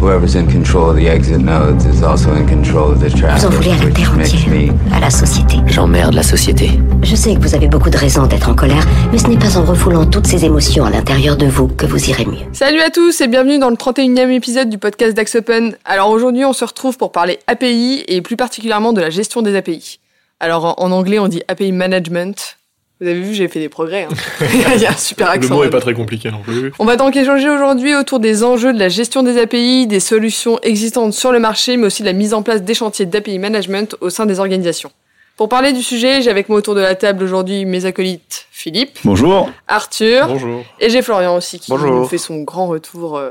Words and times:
Whoever's 0.00 0.34
in 0.34 0.46
control 0.46 0.88
of 0.88 0.96
the 0.96 1.08
exit 1.08 1.42
nodes 1.42 1.84
is 1.84 2.02
also 2.02 2.32
in 2.34 2.46
control 2.46 2.92
of 2.92 3.00
the 3.00 3.10
Vous 3.10 3.24
en 3.24 3.50
traffic, 3.50 3.50
voulez 3.50 3.70
à 3.70 3.76
la 3.76 3.84
which 3.84 3.94
terre 3.94 4.14
makes 4.14 4.32
entière, 4.32 4.48
me 4.48 4.94
à 4.96 5.00
la 5.00 5.10
société. 5.10 5.56
J'emmerde 5.66 6.14
la 6.14 6.22
société. 6.22 6.70
Je 7.02 7.14
sais 7.14 7.34
que 7.34 7.40
vous 7.40 7.54
avez 7.54 7.68
beaucoup 7.68 7.90
de 7.90 7.98
raisons 7.98 8.26
d'être 8.26 8.48
en 8.48 8.54
colère, 8.54 8.82
mais 9.12 9.18
ce 9.18 9.26
n'est 9.26 9.36
pas 9.36 9.58
en 9.58 9.64
refoulant 9.66 10.06
toutes 10.06 10.26
ces 10.26 10.46
émotions 10.46 10.86
à 10.86 10.90
l'intérieur 10.90 11.36
de 11.36 11.44
vous 11.44 11.68
que 11.68 11.84
vous 11.84 12.08
irez 12.08 12.24
mieux. 12.24 12.46
Salut 12.54 12.80
à 12.80 12.88
tous 12.88 13.20
et 13.20 13.28
bienvenue 13.28 13.58
dans 13.58 13.68
le 13.68 13.76
31e 13.76 14.30
épisode 14.30 14.70
du 14.70 14.78
podcast 14.78 15.14
d'Axe 15.14 15.34
Open. 15.34 15.76
Alors 15.84 16.08
aujourd'hui 16.08 16.46
on 16.46 16.54
se 16.54 16.64
retrouve 16.64 16.96
pour 16.96 17.12
parler 17.12 17.38
API 17.46 18.02
et 18.08 18.22
plus 18.22 18.36
particulièrement 18.36 18.94
de 18.94 19.02
la 19.02 19.10
gestion 19.10 19.42
des 19.42 19.54
API. 19.54 20.00
Alors 20.40 20.76
en 20.78 20.92
anglais 20.92 21.18
on 21.18 21.28
dit 21.28 21.42
API 21.46 21.72
Management. 21.72 22.56
Vous 23.00 23.06
avez 23.08 23.20
vu 23.20 23.32
j'ai 23.34 23.48
fait 23.48 23.60
des 23.60 23.68
progrès. 23.70 24.02
hein. 24.10 24.14
Il 24.74 24.80
y 24.80 24.86
a 24.86 24.90
un 24.90 24.96
super 24.96 25.28
Le 25.28 25.32
accent. 25.34 25.54
mot 25.54 25.64
est 25.64 25.70
pas 25.70 25.80
très 25.80 25.94
compliqué 25.94 26.30
non 26.30 26.40
plus. 26.40 26.72
On 26.78 26.84
va 26.84 26.96
donc 26.96 27.16
échanger 27.16 27.48
aujourd'hui 27.48 27.94
autour 27.94 28.20
des 28.20 28.44
enjeux 28.44 28.72
de 28.74 28.78
la 28.78 28.88
gestion 28.90 29.22
des 29.22 29.38
API, 29.40 29.86
des 29.86 30.00
solutions 30.00 30.58
existantes 30.62 31.14
sur 31.14 31.32
le 31.32 31.38
marché, 31.38 31.76
mais 31.78 31.86
aussi 31.86 32.02
de 32.02 32.06
la 32.08 32.12
mise 32.12 32.34
en 32.34 32.42
place 32.42 32.62
des 32.62 32.74
chantiers 32.74 33.06
d'API 33.06 33.38
management 33.38 33.96
au 34.02 34.10
sein 34.10 34.26
des 34.26 34.38
organisations. 34.38 34.92
Pour 35.38 35.48
parler 35.48 35.72
du 35.72 35.82
sujet, 35.82 36.20
j'ai 36.20 36.28
avec 36.30 36.50
moi 36.50 36.58
autour 36.58 36.74
de 36.74 36.80
la 36.82 36.94
table 36.94 37.24
aujourd'hui 37.24 37.64
mes 37.64 37.86
acolytes 37.86 38.46
Philippe, 38.50 38.98
Bonjour. 39.04 39.50
Arthur 39.68 40.26
Bonjour. 40.26 40.62
et 40.78 40.90
j'ai 40.90 41.00
Florian 41.00 41.34
aussi 41.36 41.58
qui 41.58 41.70
Bonjour. 41.70 41.90
nous 41.90 42.04
fait 42.06 42.18
son 42.18 42.42
grand 42.42 42.66
retour 42.66 43.16
euh, 43.16 43.30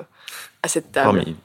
à 0.64 0.68
cette 0.68 0.92
table. 0.92 1.20
Parmi- 1.20 1.36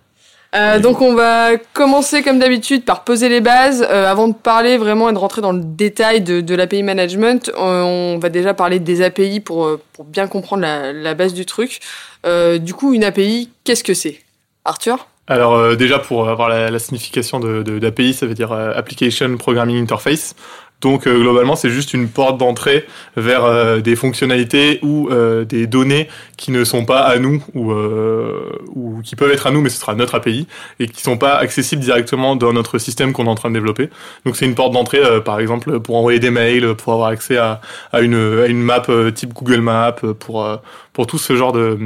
Euh, 0.54 0.78
donc 0.78 1.00
on 1.00 1.14
va 1.14 1.56
commencer 1.72 2.22
comme 2.22 2.38
d'habitude 2.38 2.84
par 2.84 3.02
poser 3.04 3.28
les 3.28 3.40
bases. 3.40 3.84
Euh, 3.90 4.06
avant 4.10 4.28
de 4.28 4.34
parler 4.34 4.76
vraiment 4.78 5.08
et 5.10 5.12
de 5.12 5.18
rentrer 5.18 5.40
dans 5.42 5.52
le 5.52 5.62
détail 5.62 6.20
de, 6.20 6.40
de 6.40 6.54
l'API 6.54 6.82
management, 6.82 7.50
euh, 7.58 7.82
on 7.82 8.18
va 8.18 8.28
déjà 8.28 8.54
parler 8.54 8.78
des 8.78 9.02
API 9.02 9.40
pour, 9.40 9.78
pour 9.92 10.04
bien 10.04 10.26
comprendre 10.28 10.62
la, 10.62 10.92
la 10.92 11.14
base 11.14 11.34
du 11.34 11.44
truc. 11.44 11.80
Euh, 12.24 12.58
du 12.58 12.72
coup, 12.72 12.94
une 12.94 13.02
API, 13.04 13.50
qu'est-ce 13.64 13.82
que 13.84 13.94
c'est? 13.94 14.20
Arthur? 14.64 15.08
Alors 15.26 15.74
déjà 15.76 15.98
pour 15.98 16.28
avoir 16.28 16.48
la, 16.50 16.70
la 16.70 16.78
signification 16.78 17.40
de, 17.40 17.62
de- 17.62 17.78
d'API, 17.78 18.12
ça 18.12 18.26
veut 18.26 18.34
dire 18.34 18.52
Application 18.52 19.36
Programming 19.38 19.82
Interface. 19.82 20.34
Donc 20.80 21.06
euh, 21.06 21.18
globalement, 21.18 21.56
c'est 21.56 21.70
juste 21.70 21.94
une 21.94 22.08
porte 22.08 22.36
d'entrée 22.36 22.84
vers 23.16 23.44
euh, 23.44 23.80
des 23.80 23.96
fonctionnalités 23.96 24.80
ou 24.82 25.08
euh, 25.08 25.44
des 25.46 25.66
données 25.66 26.08
qui 26.36 26.50
ne 26.50 26.62
sont 26.62 26.84
pas 26.84 27.00
à 27.00 27.18
nous 27.18 27.42
ou, 27.54 27.72
euh, 27.72 28.52
ou 28.68 29.00
qui 29.02 29.16
peuvent 29.16 29.30
être 29.30 29.46
à 29.46 29.50
nous, 29.50 29.62
mais 29.62 29.70
ce 29.70 29.80
sera 29.80 29.94
notre 29.94 30.14
API 30.14 30.46
et 30.80 30.86
qui 30.86 31.00
sont 31.02 31.16
pas 31.16 31.36
accessibles 31.36 31.80
directement 31.80 32.36
dans 32.36 32.52
notre 32.52 32.78
système 32.78 33.14
qu'on 33.14 33.24
est 33.24 33.30
en 33.30 33.34
train 33.34 33.48
de 33.48 33.54
développer. 33.54 33.88
Donc 34.26 34.36
c'est 34.36 34.44
une 34.44 34.54
porte 34.54 34.72
d'entrée, 34.74 35.02
euh, 35.02 35.20
par 35.20 35.40
exemple, 35.40 35.80
pour 35.80 35.96
envoyer 35.96 36.18
des 36.18 36.30
mails, 36.30 36.74
pour 36.74 36.92
avoir 36.92 37.08
accès 37.08 37.38
à, 37.38 37.62
à 37.92 38.00
une, 38.02 38.42
à 38.42 38.46
une 38.46 38.60
map 38.62 38.82
euh, 38.90 39.10
type 39.10 39.32
Google 39.32 39.60
Maps, 39.60 39.96
pour 40.18 40.46
pour 40.92 41.06
tout 41.06 41.18
ce 41.18 41.34
genre 41.34 41.52
de 41.52 41.78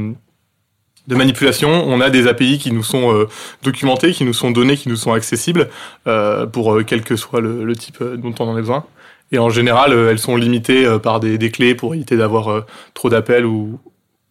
de 1.09 1.14
manipulation, 1.17 1.69
on 1.69 2.01
a 2.01 2.11
des 2.11 2.28
API 2.28 2.59
qui 2.59 2.70
nous 2.70 2.84
sont 2.84 3.12
euh, 3.12 3.28
documentés, 3.62 4.12
qui 4.12 4.25
nous 4.25 4.33
sont 4.33 4.53
donnés, 4.53 4.77
qui 4.77 4.89
nous 4.89 4.97
sont 4.97 5.12
accessibles 5.12 5.69
euh, 6.06 6.47
pour 6.47 6.73
euh, 6.75 6.84
quel 6.87 7.03
que 7.03 7.17
soit 7.17 7.41
le, 7.41 7.64
le 7.64 7.75
type 7.75 8.03
dont 8.03 8.34
on 8.39 8.45
en 8.45 8.56
a 8.56 8.61
besoin. 8.61 8.84
Et 9.33 9.39
en 9.39 9.51
général, 9.51 9.92
elles 9.92 10.19
sont 10.19 10.36
limitées 10.36 10.86
par 11.03 11.20
des, 11.20 11.36
des 11.36 11.51
clés 11.51 11.75
pour 11.75 11.95
éviter 11.95 12.17
d'avoir 12.17 12.64
trop 12.95 13.11
d'appels 13.11 13.45
ou, 13.45 13.79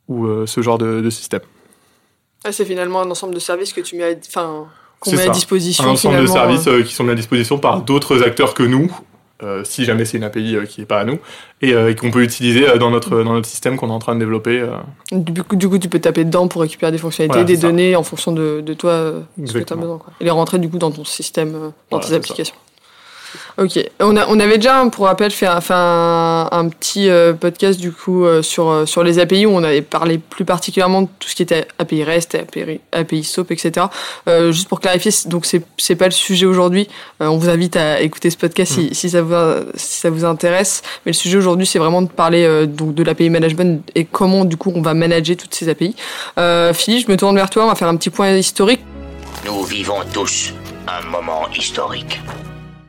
ou 0.08 0.28
ce 0.48 0.61
genre 0.61 0.80
de, 0.80 1.02
de 1.02 1.09
système. 1.11 1.42
Ah, 2.44 2.52
C'est 2.52 2.66
finalement 2.66 3.02
un 3.02 3.11
ensemble 3.11 3.33
de 3.33 3.39
services 3.39 3.73
que 3.73 3.81
tu 3.81 3.95
mets 3.95 4.03
à, 4.03 4.16
qu'on 5.00 5.11
met 5.11 5.28
à 5.28 5.30
disposition. 5.30 5.83
Un 5.83 5.89
ensemble 5.89 6.22
de 6.22 6.28
services 6.28 6.67
euh, 6.67 6.83
qui 6.83 6.94
sont 6.94 7.03
mis 7.03 7.11
à 7.11 7.16
disposition 7.16 7.58
par 7.58 7.81
d'autres 7.81 8.23
acteurs 8.23 8.53
que 8.53 8.64
nous, 8.64 8.92
euh, 9.43 9.63
si 9.63 9.85
jamais 9.85 10.05
c'est 10.05 10.17
une 10.17 10.23
API 10.23 10.55
euh, 10.55 10.66
qui 10.66 10.80
n'est 10.81 10.85
pas 10.88 10.99
à 10.99 11.05
nous, 11.05 11.19
et, 11.61 11.73
euh, 11.73 11.89
et 11.91 11.95
qu'on 11.95 12.11
peut 12.11 12.23
utiliser 12.23 12.66
dans 12.80 12.89
notre, 12.89 13.23
dans 13.23 13.33
notre 13.33 13.47
système 13.47 13.77
qu'on 13.77 13.89
est 13.89 13.93
en 13.93 13.99
train 13.99 14.16
de 14.16 14.19
développer. 14.19 14.66
Du 15.11 15.43
coup, 15.43 15.55
du 15.55 15.67
coup, 15.70 15.77
tu 15.77 15.89
peux 15.89 15.99
taper 15.99 16.23
dedans 16.25 16.48
pour 16.48 16.61
récupérer 16.61 16.92
des 16.92 16.98
fonctionnalités, 16.98 17.33
Voilà, 17.39 17.45
des 17.48 17.55
ça. 17.55 17.67
données 17.67 17.95
en 17.95 18.03
fonction 18.03 18.31
de, 18.31 18.61
de 18.61 18.73
toi, 18.73 19.14
ce 19.45 19.53
que 19.53 19.59
tu 19.59 19.73
as 19.73 19.75
besoin. 19.75 19.98
Quoi. 19.98 20.14
Et 20.20 20.23
les 20.23 20.30
rentrer 20.31 20.59
du 20.59 20.70
coup 20.70 20.77
dans 20.77 20.92
ton 20.92 21.05
système, 21.05 21.52
dans 21.52 21.73
Voilà, 21.99 22.20
tes 22.20 22.43
ça. 22.43 22.53
Ok. 23.58 23.80
On, 23.99 24.15
a, 24.15 24.27
on 24.27 24.39
avait 24.39 24.58
déjà, 24.58 24.83
pour 24.92 25.05
rappel, 25.05 25.32
fait 25.32 25.48
un, 25.48 25.61
fait 25.61 25.73
un, 25.76 26.48
un 26.52 26.70
petit 26.70 27.10
euh, 27.10 27.33
podcast 27.33 27.80
du 27.80 27.92
coup 27.92 28.26
euh, 28.26 28.42
sur, 28.42 28.70
euh, 28.70 28.86
sur 28.86 29.04
les 29.04 29.20
API 29.20 29.45
où 29.45 29.52
on 29.52 29.64
avait 29.64 29.82
parlé 29.82 30.17
plus 30.17 30.45
particulièrement 30.45 31.04
de 31.04 31.08
tout 31.20 31.27
ce 31.30 31.36
qui 31.36 31.43
était 31.43 31.67
API 31.80 32.04
REST, 32.04 32.36
API, 32.36 32.80
API 32.92 33.23
SOAP, 33.23 33.52
etc. 33.52 33.87
Euh, 34.27 34.52
juste 34.52 34.67
pour 34.67 34.80
clarifier, 34.80 35.11
donc 35.26 35.45
c'est 35.45 35.61
c'est 35.77 35.95
pas 35.95 36.05
le 36.05 36.11
sujet 36.11 36.45
aujourd'hui. 36.45 36.87
Euh, 37.21 37.27
on 37.27 37.37
vous 37.37 37.49
invite 37.49 37.76
à 37.76 38.02
écouter 38.02 38.30
ce 38.30 38.37
podcast 38.37 38.73
si, 38.73 38.93
si 38.93 39.10
ça 39.10 39.21
vous 39.21 39.36
si 39.76 39.99
ça 39.99 40.10
vous 40.10 40.26
intéresse. 40.26 40.82
Mais 41.05 41.11
le 41.11 41.17
sujet 41.17 41.37
aujourd'hui, 41.37 41.66
c'est 41.66 41.80
vraiment 41.80 42.02
de 42.02 42.10
parler 42.10 42.43
euh, 42.43 42.66
donc 42.66 42.93
de 42.93 43.04
l'API 43.04 43.30
management 43.30 43.89
et 43.95 44.05
comment 44.05 44.45
du 44.45 44.58
coup 44.58 44.71
on 44.76 44.82
va 44.82 44.93
manager 44.93 45.37
toutes 45.37 45.54
ces 45.54 45.70
API. 45.70 45.95
Euh, 46.37 46.73
Philippe, 46.73 47.08
je 47.08 47.11
me 47.11 47.17
tourne 47.17 47.36
vers 47.36 47.49
toi. 47.49 47.66
On 47.66 47.67
va 47.67 47.76
faire 47.76 47.87
un 47.87 47.98
petit 47.98 48.10
point 48.10 48.32
historique. 48.36 48.82
Nous 49.45 49.64
vivons 49.64 49.99
tous 50.14 50.54
un 50.87 51.05
moment 51.10 51.48
historique. 51.55 52.20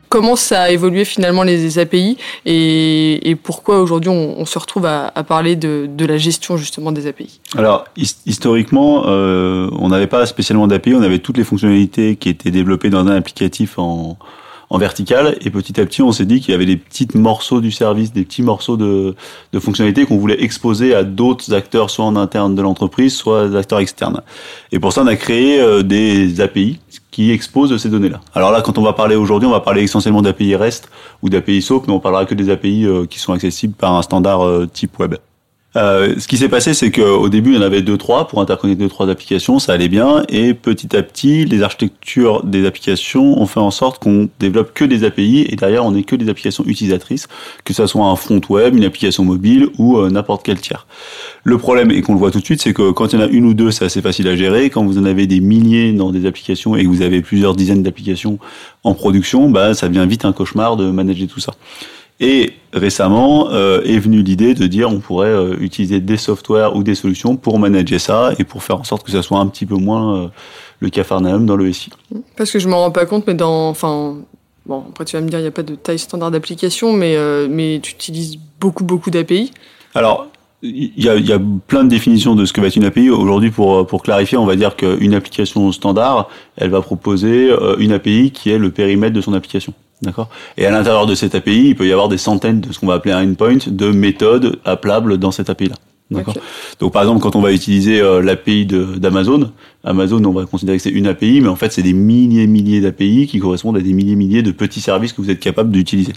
Comment 0.09 0.37
ça 0.37 0.63
a 0.63 0.71
évolué 0.71 1.05
finalement 1.05 1.43
les 1.43 1.79
API 1.79 2.17
et, 2.47 3.37
pourquoi 3.43 3.81
aujourd'hui 3.81 4.11
on, 4.11 4.45
se 4.47 4.59
retrouve 4.59 4.87
à, 4.87 5.11
parler 5.27 5.57
de, 5.57 6.07
la 6.07 6.17
gestion 6.17 6.57
justement 6.57 6.93
des 6.93 7.07
API. 7.07 7.41
Alors, 7.57 7.85
his- 7.97 8.17
historiquement, 8.27 9.05
euh, 9.07 9.69
on 9.79 9.89
n'avait 9.89 10.07
pas 10.07 10.25
spécialement 10.27 10.67
d'API, 10.67 10.95
on 10.95 11.03
avait 11.03 11.19
toutes 11.19 11.37
les 11.37 11.45
fonctionnalités 11.45 12.17
qui 12.17 12.29
étaient 12.29 12.51
développées 12.51 12.91
dans 12.91 13.07
un 13.07 13.17
applicatif 13.17 13.79
en, 13.79 14.17
en 14.71 14.79
vertical, 14.79 15.37
et 15.41 15.51
petit 15.51 15.81
à 15.81 15.87
petit, 15.87 16.03
on 16.03 16.13
s'est 16.13 16.27
dit 16.27 16.41
qu'il 16.41 16.53
y 16.53 16.55
avait 16.55 16.67
des 16.67 16.77
petits 16.77 17.09
morceaux 17.15 17.61
du 17.61 17.71
service, 17.71 18.13
des 18.13 18.25
petits 18.25 18.43
morceaux 18.43 18.77
de, 18.77 19.15
de 19.53 19.61
fonctionnalités 19.61 20.05
qu'on 20.05 20.19
voulait 20.19 20.43
exposer 20.43 20.95
à 20.95 21.05
d'autres 21.05 21.55
acteurs, 21.55 21.89
soit 21.91 22.05
en 22.05 22.17
interne 22.17 22.55
de 22.55 22.61
l'entreprise, 22.61 23.15
soit 23.15 23.49
des 23.49 23.57
acteurs 23.57 23.79
externes. 23.79 24.21
Et 24.73 24.79
pour 24.79 24.93
ça, 24.93 25.03
on 25.03 25.07
a 25.07 25.17
créé 25.17 25.61
euh, 25.61 25.83
des 25.83 26.41
API 26.41 26.81
qui 27.11 27.31
exposent 27.31 27.77
ces 27.77 27.89
données-là. 27.89 28.21
Alors 28.35 28.53
là, 28.53 28.61
quand 28.61 28.79
on 28.79 28.83
va 28.83 28.93
parler 28.93 29.17
aujourd'hui, 29.17 29.49
on 29.49 29.53
va 29.53 29.61
parler 29.61 29.83
essentiellement 29.83 30.23
d'API 30.23 30.55
REST 30.55 30.89
ou 31.23 31.29
d'API 31.29 31.63
SOAP, 31.63 31.87
mais 31.87 31.93
on 31.93 32.01
parlera 32.01 32.27
que 32.27 32.35
des 32.35 32.51
API 32.51 32.85
euh, 32.85 33.07
qui 33.07 33.19
sont 33.19 33.33
accessibles 33.33 33.75
par 33.75 33.95
un 33.95 34.03
standard 34.03 34.47
euh, 34.47 34.67
type 34.67 34.99
web. 34.99 35.15
Euh, 35.77 36.15
ce 36.19 36.27
qui 36.27 36.39
s'est 36.39 36.49
passé, 36.49 36.73
c'est 36.73 36.91
qu'au 36.91 37.29
début, 37.29 37.51
il 37.51 37.57
y 37.57 37.59
en 37.59 37.63
avait 37.63 37.83
deux, 37.83 37.99
trois 37.99 38.27
pour 38.27 38.41
interconnecter 38.41 38.85
deux, 38.85 38.89
trois 38.89 39.11
applications, 39.11 39.59
ça 39.59 39.75
allait 39.75 39.89
bien, 39.89 40.25
et 40.31 40.55
petit 40.55 40.97
à 40.97 41.03
petit, 41.03 41.45
les 41.45 41.63
architectures 41.63 42.43
des 42.43 42.67
applications 42.67 43.39
ont 43.39 43.47
fait 43.47 43.61
en 43.61 43.71
sorte 43.71 44.03
qu'on 44.03 44.31
développe 44.41 44.73
que 44.73 44.85
des 44.87 45.05
API, 45.05 45.47
et 45.49 45.57
derrière, 45.57 45.85
on 45.85 45.93
n'est 45.93 46.05
que 46.05 46.17
des 46.17 46.31
applications 46.31 46.65
utilisatrices, 46.67 47.29
que 47.65 47.75
ça 47.75 47.87
soit 47.87 48.07
un 48.07 48.17
front 48.17 48.41
web, 48.49 48.77
une 48.77 48.85
application 48.85 49.25
mobile 49.25 49.69
ou 49.77 49.99
euh, 49.99 50.09
n'importe 50.09 50.43
quel 50.43 50.59
tiers. 50.59 50.87
Le 51.45 51.59
problème, 51.59 51.91
et 51.91 52.01
qu'on 52.01 52.15
le 52.15 52.19
voit 52.19 52.31
tout 52.31 52.41
de 52.41 52.45
suite, 52.45 52.63
c'est 52.63 52.73
que 52.73 52.91
quand 52.91 53.13
il 53.13 53.19
y 53.19 53.23
en 53.23 53.27
a 53.27 53.29
une 53.29 53.45
ou 53.45 53.53
deux, 53.53 53.71
c'est 53.71 53.85
assez 53.85 54.01
facile 54.01 54.27
à 54.29 54.37
gérer. 54.37 54.71
Quand 54.71 54.85
vous 54.85 54.99
en 54.99 55.05
avez 55.05 55.27
des 55.27 55.41
milliers 55.41 55.93
dans 55.93 56.11
des 56.11 56.25
applications 56.27 56.77
et 56.77 56.85
que 56.85 56.89
vous 56.89 57.03
avez 57.03 57.21
plusieurs 57.21 57.55
dizaines 57.55 57.83
d'applications 57.83 58.39
en 58.85 58.95
production, 58.95 59.51
bah, 59.51 59.75
ça 59.75 59.89
devient 59.89 60.07
vite 60.09 60.25
un 60.25 60.33
cauchemar 60.33 60.77
de 60.77 60.91
manager 60.91 61.29
tout 61.29 61.41
ça. 61.41 61.53
Et 62.21 62.55
récemment 62.73 63.51
euh, 63.51 63.81
est 63.83 63.99
venue 63.99 64.23
l'idée 64.23 64.55
de 64.55 64.67
dire 64.67 64.91
on 64.91 64.99
pourrait 64.99 65.29
euh, 65.29 65.57
utiliser 65.61 66.01
des 66.01 66.17
softwares 66.17 66.75
ou 66.75 66.83
des 66.83 66.95
solutions 66.97 67.37
pour 67.37 67.59
manager 67.59 68.01
ça 68.01 68.33
et 68.39 68.45
pour 68.45 68.63
faire 68.63 68.81
en 68.81 68.85
sorte 68.85 69.05
que 69.05 69.13
ça 69.13 69.23
soit 69.23 69.39
un 69.39 69.47
petit 69.47 69.67
peu 69.67 69.77
moins 69.77 70.17
euh, 70.17 70.29
le 70.81 70.91
cafarnaum 70.91 71.47
dans 71.47 71.57
le 71.57 71.73
SI. 71.73 71.91
Parce 72.37 72.51
que 72.51 72.59
je 72.59 72.69
m'en 72.69 72.79
rends 72.79 72.91
pas 72.91 73.07
compte, 73.07 73.27
mais 73.27 73.35
dans, 73.35 73.69
enfin, 73.69 74.17
bon, 74.67 74.85
après 74.91 75.05
tu 75.05 75.17
vas 75.17 75.23
me 75.23 75.29
dire 75.29 75.39
il 75.39 75.43
n'y 75.43 75.49
a 75.49 75.53
pas 75.53 75.63
de 75.63 75.77
taille 75.77 75.99
standard 75.99 76.31
d'application, 76.31 76.93
mais 76.93 77.17
euh, 77.17 77.47
mais 77.49 77.81
tu 77.83 77.93
utilises 77.93 78.37
beaucoup 78.61 78.85
beaucoup 78.85 79.11
d'API. 79.11 79.53
Alors, 79.95 80.27
il 80.63 80.93
y 80.97 81.09
a, 81.09 81.15
il 81.17 81.27
y 81.27 81.33
a 81.33 81.41
plein 81.67 81.85
de 81.85 81.89
définitions 81.89 82.35
de 82.35 82.45
ce 82.45 82.53
que 82.53 82.61
va 82.61 82.67
être 82.67 82.77
une 82.77 82.85
API. 82.85 83.11
Aujourd'hui, 83.11 83.51
pour, 83.51 83.87
pour 83.87 84.03
clarifier, 84.03 84.37
on 84.39 84.47
va 84.47 84.57
dire 84.57 84.75
qu'une 84.75 85.15
application 85.15 85.71
standard, 85.73 86.29
elle 86.57 86.71
va 86.71 86.83
proposer 86.83 87.51
euh, 87.51 87.77
une 87.79 87.93
API 87.93 88.33
qui 88.33 88.51
est 88.51 88.59
le 88.59 88.71
périmètre 88.71 89.15
de 89.15 89.21
son 89.21 89.35
application. 89.35 89.73
D'accord 90.03 90.29
Et 90.57 90.67
à 90.67 90.71
l'intérieur 90.71 91.07
de 91.07 91.15
cette 91.15 91.35
API, 91.35 91.69
il 91.69 91.77
peut 91.77 91.87
y 91.87 91.93
avoir 91.93 92.09
des 92.09 92.19
centaines 92.19 92.61
de 92.61 92.73
ce 92.73 92.79
qu'on 92.79 92.87
va 92.87 92.95
appeler 92.95 93.13
un 93.13 93.29
endpoint 93.29 93.59
de 93.67 93.91
méthodes 93.91 94.61
appelables 94.65 95.19
dans 95.19 95.33
cette 95.33 95.51
API-là. 95.51 95.75
D'accord. 96.11 96.35
Donc, 96.81 96.93
par 96.93 97.03
exemple, 97.03 97.21
quand 97.21 97.37
on 97.37 97.43
va 97.43 97.53
utiliser 97.53 98.01
euh, 98.01 98.23
l'API 98.23 98.65
d'Amazon, 98.67 99.51
Amazon, 99.85 100.25
on 100.25 100.33
va 100.33 100.47
considérer 100.47 100.79
que 100.79 100.83
c'est 100.83 100.91
une 100.91 101.07
API, 101.07 101.41
mais 101.43 101.49
en 101.49 101.57
fait, 101.57 101.71
c'est 101.71 101.83
des 101.83 101.93
milliers 101.93 102.47
milliers 102.47 102.81
d'API 102.81 103.27
qui 103.27 103.39
correspondent 103.39 103.77
à 103.77 103.81
des 103.81 103.93
milliers 103.93 104.15
milliers 104.15 104.43
de 104.43 104.53
petits 104.53 104.81
services 104.81 105.13
que 105.13 105.21
vous 105.21 105.31
êtes 105.31 105.41
capable 105.41 105.71
d'utiliser. 105.71 106.15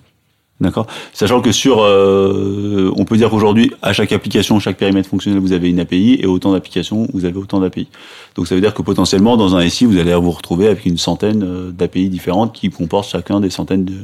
D'accord 0.62 0.86
Sachant 1.12 1.42
que 1.42 1.52
sur, 1.52 1.82
euh, 1.82 2.92
on 2.96 3.04
peut 3.04 3.18
dire 3.18 3.32
qu'aujourd'hui, 3.32 3.72
à 3.82 3.94
chaque 3.94 4.12
application, 4.12 4.60
chaque 4.60 4.78
périmètre 4.78 5.10
fonctionnel, 5.10 5.40
vous 5.40 5.54
avez 5.54 5.70
une 5.70 5.80
API, 5.80 6.20
et 6.22 6.28
autant 6.28 6.54
d'applications, 6.54 7.08
vous 7.14 7.26
avez 7.26 7.38
autant 7.38 7.60
d'API. 7.60 7.88
Donc 8.36 8.48
ça 8.48 8.54
veut 8.54 8.62
dire 8.62 8.76
que 8.76 8.84
potentiellement, 8.84 9.38
dans 9.38 9.56
un 9.56 9.68
SI, 9.68 9.86
vous 9.86 9.98
allez 9.98 10.14
vous 10.14 10.30
retrouver 10.30 10.68
avec 10.68 10.86
une 10.86 11.00
centaine 11.00 11.44
euh, 11.44 11.72
d'API 11.72 12.10
différentes 12.10 12.54
qui 12.54 12.70
comportent 12.70 13.10
chacun 13.10 13.40
des 13.40 13.50
centaines 13.50 13.86
de, 13.86 13.96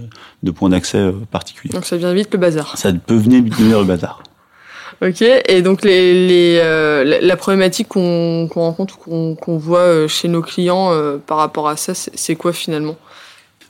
de 0.42 0.52
points 0.52 0.70
d'accès 0.70 0.98
euh, 0.98 1.12
particuliers. 1.30 1.74
Donc 1.74 1.86
ça 1.86 1.96
devient 1.96 2.16
vite 2.16 2.30
le 2.34 2.40
bazar. 2.40 2.76
Ça 2.76 2.92
peut 2.92 3.16
venir 3.16 3.44
devenir 3.44 3.80
le 3.80 3.86
bazar. 3.86 4.24
Ok, 5.04 5.22
et 5.22 5.62
donc 5.62 5.84
les, 5.84 6.28
les, 6.28 6.60
euh, 6.60 7.04
la, 7.04 7.22
la 7.22 7.38
problématique 7.38 7.88
qu'on 7.88 8.48
rencontre 8.48 8.98
ou 8.98 9.04
qu'on 9.04 9.36
qu'on 9.36 9.58
voit 9.58 9.80
euh, 9.82 10.08
chez 10.08 10.28
nos 10.28 10.42
clients 10.42 10.92
euh, 10.92 11.18
par 11.18 11.38
rapport 11.38 11.70
à 11.70 11.78
ça, 11.78 11.94
c'est 11.94 12.36
quoi 12.36 12.52
finalement? 12.52 12.96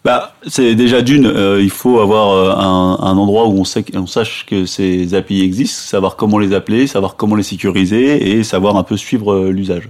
Bah, 0.07 0.31
c'est 0.47 0.73
déjà 0.73 1.01
d'une, 1.01 1.25
euh, 1.25 1.61
il 1.61 1.69
faut 1.69 1.99
avoir 1.99 2.29
euh, 2.29 2.55
un, 2.55 2.97
un, 3.05 3.17
endroit 3.17 3.45
où 3.49 3.59
on, 3.59 3.65
sait, 3.65 3.83
on 3.93 4.07
sache 4.07 4.45
que 4.45 4.65
ces 4.65 5.13
API 5.13 5.41
existent, 5.41 5.81
savoir 5.81 6.15
comment 6.15 6.39
les 6.39 6.53
appeler, 6.53 6.87
savoir 6.87 7.17
comment 7.17 7.35
les 7.35 7.43
sécuriser 7.43 8.31
et 8.31 8.45
savoir 8.45 8.77
un 8.77 8.83
peu 8.83 8.95
suivre 8.95 9.33
euh, 9.33 9.51
l'usage. 9.51 9.89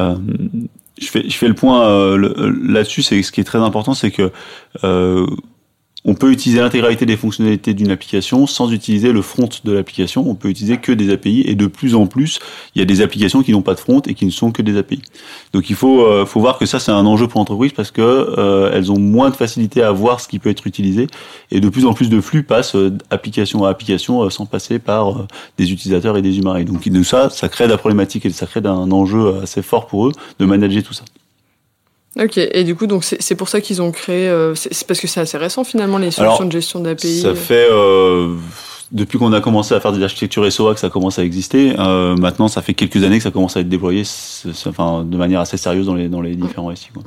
Euh, 0.00 0.16
je, 0.98 1.08
fais, 1.08 1.28
je 1.28 1.36
fais 1.36 1.48
le 1.48 1.52
point 1.52 2.16
là-dessus, 2.16 3.02
c'est 3.02 3.22
ce 3.22 3.32
qui 3.32 3.42
est 3.42 3.44
très 3.44 3.58
important, 3.58 3.92
c'est 3.92 4.12
que 4.12 4.32
on 6.06 6.14
peut 6.14 6.30
utiliser 6.30 6.60
l'intégralité 6.60 7.06
des 7.06 7.16
fonctionnalités 7.16 7.72
d'une 7.72 7.90
application 7.90 8.46
sans 8.46 8.70
utiliser 8.72 9.10
le 9.10 9.22
front 9.22 9.48
de 9.64 9.72
l'application. 9.72 10.28
On 10.28 10.34
peut 10.34 10.48
utiliser 10.50 10.76
que 10.76 10.92
des 10.92 11.10
API 11.10 11.42
et 11.46 11.54
de 11.54 11.66
plus 11.66 11.94
en 11.94 12.06
plus, 12.06 12.40
il 12.74 12.78
y 12.78 12.82
a 12.82 12.84
des 12.84 13.00
applications 13.00 13.42
qui 13.42 13.52
n'ont 13.52 13.62
pas 13.62 13.74
de 13.74 13.80
front 13.80 14.00
et 14.00 14.12
qui 14.12 14.26
ne 14.26 14.30
sont 14.30 14.52
que 14.52 14.60
des 14.60 14.76
API. 14.76 15.00
Donc 15.54 15.70
il 15.70 15.76
faut, 15.76 16.04
euh, 16.04 16.26
faut 16.26 16.40
voir 16.40 16.58
que 16.58 16.66
ça 16.66 16.78
c'est 16.78 16.92
un 16.92 17.06
enjeu 17.06 17.26
pour 17.26 17.40
l'entreprise 17.40 17.72
parce 17.72 17.90
que 17.90 18.02
euh, 18.02 18.70
elles 18.74 18.92
ont 18.92 18.98
moins 18.98 19.30
de 19.30 19.36
facilité 19.36 19.82
à 19.82 19.92
voir 19.92 20.20
ce 20.20 20.28
qui 20.28 20.38
peut 20.38 20.50
être 20.50 20.66
utilisé 20.66 21.06
et 21.50 21.60
de 21.60 21.68
plus 21.70 21.86
en 21.86 21.94
plus 21.94 22.10
de 22.10 22.20
flux 22.20 22.42
passent 22.42 22.76
euh, 22.76 22.96
application 23.08 23.64
à 23.64 23.70
application 23.70 24.28
sans 24.28 24.44
passer 24.44 24.78
par 24.78 25.26
des 25.56 25.72
utilisateurs 25.72 26.18
et 26.18 26.22
des 26.22 26.38
humains. 26.38 26.56
Et 26.56 26.64
donc 26.64 26.84
ça, 27.04 27.30
ça 27.30 27.48
crée 27.48 27.64
de 27.64 27.70
la 27.70 27.78
problématique 27.78 28.26
et 28.26 28.30
ça 28.30 28.46
crée 28.46 28.60
un 28.64 28.90
enjeu 28.92 29.40
assez 29.42 29.62
fort 29.62 29.86
pour 29.86 30.08
eux 30.08 30.12
de 30.38 30.44
manager 30.44 30.82
tout 30.82 30.92
ça. 30.92 31.04
Ok, 32.20 32.38
et 32.38 32.62
du 32.62 32.76
coup, 32.76 32.86
donc 32.86 33.02
c'est 33.04 33.34
pour 33.34 33.48
ça 33.48 33.60
qu'ils 33.60 33.82
ont 33.82 33.90
créé. 33.90 34.28
Euh, 34.28 34.54
c'est 34.54 34.86
parce 34.86 35.00
que 35.00 35.08
c'est 35.08 35.20
assez 35.20 35.36
récent 35.36 35.64
finalement 35.64 35.98
les 35.98 36.12
solutions 36.12 36.44
de 36.44 36.52
gestion 36.52 36.80
d'API. 36.80 37.22
Ça 37.22 37.34
fait 37.34 37.66
euh, 37.70 38.34
depuis 38.92 39.18
qu'on 39.18 39.32
a 39.32 39.40
commencé 39.40 39.74
à 39.74 39.80
faire 39.80 39.92
des 39.92 40.02
architectures 40.02 40.50
SOA 40.50 40.74
que 40.74 40.80
ça 40.80 40.90
commence 40.90 41.18
à 41.18 41.24
exister. 41.24 41.74
Euh, 41.78 42.14
maintenant, 42.16 42.46
ça 42.46 42.62
fait 42.62 42.74
quelques 42.74 43.02
années 43.02 43.16
que 43.16 43.24
ça 43.24 43.32
commence 43.32 43.56
à 43.56 43.60
être 43.60 43.68
déployé, 43.68 44.02
enfin 44.66 45.02
de 45.04 45.16
manière 45.16 45.40
assez 45.40 45.56
sérieuse 45.56 45.86
dans 45.86 45.94
les 45.94 46.08
dans 46.08 46.20
les 46.20 46.36
différents 46.36 46.74
SI. 46.74 46.90
Quoi. 46.94 47.02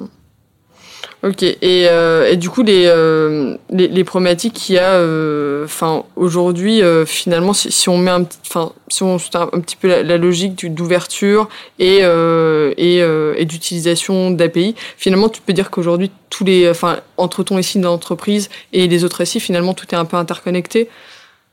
Ok, 1.24 1.42
et, 1.42 1.58
euh, 1.64 2.30
et, 2.30 2.38
du 2.38 2.48
coup, 2.52 2.62
les, 2.62 2.84
euh, 2.86 3.58
les, 3.72 3.88
les, 3.88 4.04
problématiques 4.04 4.54
qu'il 4.54 4.76
y 4.76 4.78
a 4.78 4.92
euh, 4.92 5.66
enfin, 5.66 6.04
aujourd'hui, 6.16 6.84
euh, 6.84 7.08
finalement, 7.08 7.54
si, 7.54 7.72
si, 7.72 7.90
on 7.90 7.98
met 7.98 8.12
un 8.12 8.24
petit, 8.24 8.38
enfin, 8.48 8.72
si 8.88 9.02
on 9.02 9.16
un, 9.16 9.50
un 9.52 9.60
petit 9.60 9.76
peu 9.76 9.88
la, 9.88 10.04
la 10.04 10.18
logique 10.18 10.72
d'ouverture 10.72 11.50
et, 11.80 12.00
euh, 12.04 12.72
et, 12.78 12.98
et 13.00 13.46
d'utilisation 13.46 14.30
d'API, 14.30 14.76
finalement, 14.96 15.28
tu 15.30 15.42
peux 15.42 15.54
dire 15.54 15.72
qu'aujourd'hui, 15.72 16.12
tous 16.30 16.44
les, 16.44 16.70
enfin, 16.70 17.00
entre 17.18 17.42
ton 17.42 17.60
SI 17.64 17.80
d'entreprise 17.80 18.50
et 18.72 18.88
les 18.88 19.04
autres 19.04 19.26
SI, 19.26 19.40
finalement, 19.40 19.74
tout 19.74 19.88
est 19.92 19.98
un 19.98 20.06
peu 20.06 20.18
interconnecté. 20.18 20.88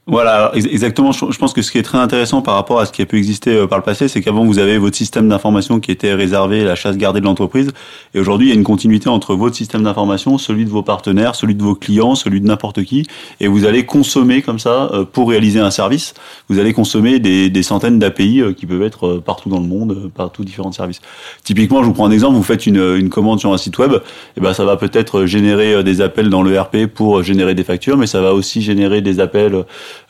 Voilà, 0.06 0.52
exactement. 0.54 1.12
Je 1.12 1.38
pense 1.38 1.54
que 1.54 1.62
ce 1.62 1.72
qui 1.72 1.78
est 1.78 1.82
très 1.82 1.96
intéressant 1.96 2.42
par 2.42 2.56
rapport 2.56 2.78
à 2.78 2.84
ce 2.84 2.92
qui 2.92 3.00
a 3.00 3.06
pu 3.06 3.16
exister 3.16 3.56
euh, 3.56 3.66
par 3.66 3.78
le 3.78 3.84
passé, 3.84 4.06
c'est 4.06 4.20
qu'avant 4.20 4.44
vous 4.44 4.58
avez 4.58 4.76
votre 4.76 4.96
système 4.96 5.30
d'information 5.30 5.80
qui 5.80 5.90
était 5.90 6.12
réservé 6.12 6.60
à 6.60 6.64
la 6.64 6.74
chasse 6.74 6.98
gardée 6.98 7.20
de 7.20 7.24
l'entreprise, 7.24 7.70
et 8.12 8.20
aujourd'hui 8.20 8.48
il 8.48 8.50
y 8.50 8.52
a 8.52 8.54
une 8.54 8.64
continuité 8.64 9.08
entre 9.08 9.34
votre 9.34 9.56
système 9.56 9.82
d'information, 9.82 10.36
celui 10.36 10.66
de 10.66 10.70
vos 10.70 10.82
partenaires, 10.82 11.34
celui 11.34 11.54
de 11.54 11.62
vos 11.62 11.74
clients, 11.74 12.16
celui 12.16 12.42
de 12.42 12.46
n'importe 12.46 12.84
qui, 12.84 13.06
et 13.40 13.48
vous 13.48 13.64
allez 13.64 13.86
consommer 13.86 14.42
comme 14.42 14.58
ça 14.58 14.90
euh, 14.92 15.04
pour 15.10 15.30
réaliser 15.30 15.60
un 15.60 15.70
service. 15.70 16.12
Vous 16.50 16.58
allez 16.58 16.74
consommer 16.74 17.18
des, 17.18 17.62
centaines 17.62 17.98
d'API 17.98 18.42
euh, 18.42 18.52
qui 18.52 18.66
peuvent 18.66 18.82
être 18.82 19.22
partout 19.24 19.48
dans 19.48 19.60
le 19.60 19.66
monde, 19.66 20.10
partout 20.14 20.44
différents 20.44 20.72
services. 20.72 21.00
Typiquement, 21.44 21.80
je 21.80 21.86
vous 21.86 21.94
prends 21.94 22.06
un 22.06 22.10
exemple. 22.10 22.36
Vous 22.36 22.42
faites 22.42 22.66
une, 22.66 23.08
commande 23.08 23.40
sur 23.40 23.54
un 23.54 23.58
site 23.58 23.78
web, 23.78 23.94
et 24.36 24.40
ben 24.42 24.52
ça 24.52 24.66
va 24.66 24.76
peut-être 24.76 25.24
générer 25.24 25.82
des 25.82 26.02
appels 26.02 26.28
dans 26.28 26.42
le 26.42 26.60
RP 26.60 26.88
pour 26.92 27.22
générer 27.22 27.54
des 27.54 27.64
factures, 27.64 27.96
mais 27.96 28.06
ça 28.06 28.20
va 28.20 28.34
aussi 28.34 28.60
générer 28.60 29.00
des 29.00 29.18
appels 29.18 29.64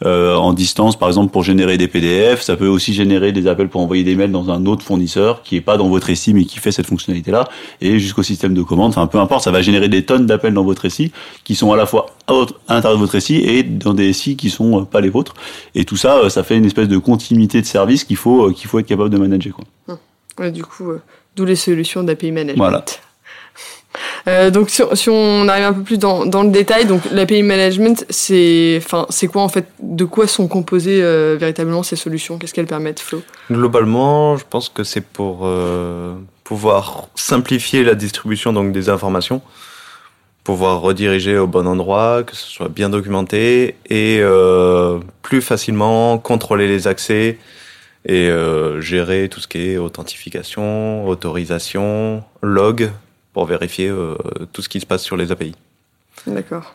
euh, 0.05 0.35
en 0.35 0.53
distance, 0.53 0.99
par 0.99 1.09
exemple 1.09 1.33
pour 1.33 1.43
générer 1.43 1.79
des 1.79 1.89
PDF. 1.89 2.43
Ça 2.43 2.57
peut 2.57 2.67
aussi 2.67 2.95
générer 2.95 3.33
des 3.33 3.47
appels 3.47 3.69
pour 3.69 3.81
envoyer 3.81 4.05
des 4.05 4.15
mails 4.15 4.33
dans 4.33 4.51
un 4.51 4.67
autre 4.67 4.85
fournisseur 4.85 5.43
qui 5.43 5.57
est 5.57 5.61
pas 5.61 5.77
dans 5.77 5.89
votre 5.89 6.13
SI 6.15 6.35
mais 6.35 6.45
qui 6.45 6.59
fait 6.59 6.73
cette 6.73 6.87
fonctionnalité-là, 6.87 7.49
et 7.81 7.99
jusqu'au 7.99 8.23
système 8.23 8.55
de 8.55 8.63
commande. 8.63 8.91
Enfin, 8.91 9.07
peu 9.07 9.19
importe, 9.19 9.45
ça 9.45 9.51
va 9.51 9.63
générer 9.63 9.89
des 9.89 10.05
tonnes 10.05 10.27
d'appels 10.27 10.55
dans 10.55 10.65
votre 10.65 10.89
SI 10.89 11.13
qui 11.45 11.55
sont 11.55 11.73
à 11.73 11.77
la 11.77 11.87
fois 11.87 12.07
à, 12.27 12.33
l'intérieur 12.69 12.99
de 12.99 13.05
votre 13.05 13.19
SI 13.19 13.37
et 13.37 13.63
dans 13.63 13.95
des 13.95 14.13
SI 14.13 14.37
qui 14.37 14.51
sont 14.51 14.81
euh, 14.81 14.85
pas 14.85 15.01
les 15.01 15.11
vôtres. 15.11 15.35
Et 15.75 15.85
tout 15.85 15.97
ça, 15.97 16.17
euh, 16.19 16.29
ça 16.29 16.43
fait 16.43 16.57
une 16.57 16.65
espèce 16.65 16.89
de 16.89 16.99
continuité 16.99 17.61
de 17.61 17.67
service 17.67 18.05
qu'il 18.05 18.17
faut 18.17 18.51
qu'il 18.51 18.69
faut 18.69 18.79
être 18.79 18.87
capable 18.87 19.11
de 19.11 19.19
manager. 19.19 19.55
Quoi. 19.55 19.65
Hum. 19.89 19.99
Ouais, 20.39 20.51
du 20.51 20.65
coup, 20.65 20.93
d'où 21.37 21.45
les 21.45 21.57
solutions 21.57 22.03
d'API 22.03 22.33
management. 22.33 22.59
Voilà. 22.59 22.85
Euh, 24.26 24.50
donc 24.50 24.71
si, 24.71 25.11
on 25.11 25.49
arrive 25.49 25.65
un 25.65 25.73
peu 25.73 25.82
plus 25.82 25.99
dans, 25.99 26.25
le 26.25 26.50
détail, 26.50 26.87
donc 26.87 27.03
l'API 27.11 27.43
management, 27.43 28.06
c'est, 28.09 28.81
enfin, 28.82 29.06
c'est 29.11 29.26
quoi 29.26 29.43
en 29.43 29.49
fait, 29.49 29.67
de 29.81 30.05
quoi 30.05 30.26
sont 30.26 30.49
composées 30.49 31.03
euh, 31.03 31.37
véritablement 31.38 31.82
ces 31.82 31.97
solutions? 31.97 32.38
Qu'est-ce 32.38 32.55
qu'elles 32.55 32.67
permettent, 32.67 33.00
Flo? 33.00 33.23
Globalement, 33.50 34.37
je 34.37 34.44
pense 34.49 34.71
que 34.71 34.82
c'est 34.82 35.03
pour 35.03 35.41
euh, 35.43 36.15
pouvoir 36.43 37.09
simplifier 37.15 37.85
la 37.85 37.94
distribution 37.94 38.55
donc 38.55 38.73
des 38.73 38.88
informations, 38.88 39.43
pouvoir 40.43 40.81
rediriger 40.81 41.37
au 41.37 41.47
bon 41.47 41.67
endroit, 41.67 42.23
que 42.23 42.35
ce 42.35 42.47
soit 42.47 42.69
bien 42.69 42.88
documenté 42.88 43.76
et 43.91 44.23
plus 45.23 45.43
facilement 45.43 46.17
contrôler 46.19 46.67
les 46.67 46.88
accès 46.88 47.38
et 48.06 48.31
gérer 48.81 49.29
tout 49.31 49.41
ce 49.41 49.49
qui 49.49 49.71
est 49.71 49.76
authentification, 49.79 51.06
autorisation, 51.09 52.23
log, 52.43 52.91
pour 53.35 53.45
vérifier 53.45 53.89
euh, 53.89 54.17
tout 54.55 54.63
ce 54.63 54.71
qui 54.71 54.81
se 54.81 54.87
passe 54.87 55.03
sur 55.03 55.19
les 55.19 55.31
API. 55.31 55.55
D'accord. 56.27 56.75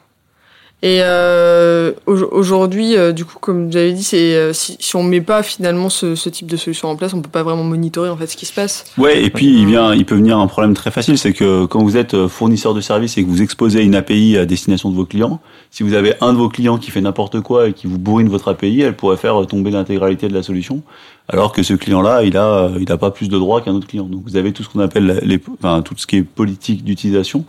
Et 0.82 1.00
euh, 1.02 1.92
aujourd'hui, 2.06 2.96
euh, 2.96 3.12
du 3.12 3.26
coup, 3.26 3.38
comme 3.38 3.70
vous 3.70 3.76
avez 3.76 3.92
dit, 3.92 4.04
c'est 4.04 4.36
euh, 4.36 4.54
si, 4.54 4.78
si 4.80 4.96
on 4.96 5.04
met 5.04 5.20
pas 5.20 5.44
finalement 5.44 5.90
ce, 5.90 6.16
ce, 6.16 6.30
type 6.30 6.48
de 6.48 6.56
solution 6.56 6.88
en 6.88 6.96
place, 6.96 7.14
on 7.14 7.22
peut 7.22 7.30
pas 7.30 7.44
vraiment 7.44 7.66
monitorer 7.66 8.08
en 8.08 8.16
fait 8.16 8.28
ce 8.28 8.38
qui 8.38 8.46
se 8.46 8.54
passe. 8.54 8.86
Ouais, 8.98 9.22
et 9.22 9.30
puis 9.30 9.60
il 9.60 9.66
vient, 9.66 9.94
il 9.94 10.06
peut 10.06 10.16
venir 10.16 10.38
un 10.38 10.48
problème 10.48 10.74
très 10.76 10.90
facile, 10.90 11.18
c'est 11.18 11.34
que 11.34 11.66
quand 11.66 11.84
vous 11.84 11.98
êtes 11.98 12.28
fournisseur 12.28 12.74
de 12.74 12.80
services 12.80 13.18
et 13.18 13.26
que 13.26 13.30
vous 13.30 13.42
exposez 13.42 13.84
une 13.84 13.94
API 13.94 14.38
à 14.38 14.46
destination 14.46 14.90
de 14.90 14.96
vos 14.96 15.06
clients, 15.06 15.42
si 15.70 15.84
vous 15.84 15.96
avez 15.96 16.14
un 16.22 16.32
de 16.32 16.38
vos 16.38 16.48
clients 16.48 16.78
qui 16.78 16.92
fait 16.92 17.02
n'importe 17.02 17.42
quoi 17.42 17.68
et 17.68 17.74
qui 17.74 17.88
vous 17.88 18.00
bourrine 18.00 18.30
votre 18.30 18.48
API, 18.48 18.80
elle 18.80 18.96
pourrait 18.96 19.18
faire 19.18 19.46
tomber 19.48 19.72
l'intégralité 19.72 20.30
de 20.30 20.34
la 20.34 20.44
solution, 20.44 20.82
alors 21.30 21.52
que 21.52 21.64
ce 21.64 21.74
client-là, 21.74 22.24
il 22.24 22.36
a, 22.38 22.72
il 22.80 22.92
a 22.92 22.98
pas 22.98 23.12
plus 23.12 23.30
de 23.30 23.38
droits 23.38 23.62
qu'un 23.62 23.74
autre 23.74 23.88
client. 23.88 24.06
Donc 24.06 24.24
vous 24.26 24.36
avez 24.36 24.52
tout 24.52 24.64
ce 24.64 24.70
qu'on 24.70 24.80
appelle 24.80 25.22
les, 25.24 25.40
enfin 25.54 25.82
tout 25.82 25.94
ce 25.96 26.08
qui 26.08 26.18
est 26.18 26.24
politique 26.24 26.84
d'utilisation, 26.84 27.46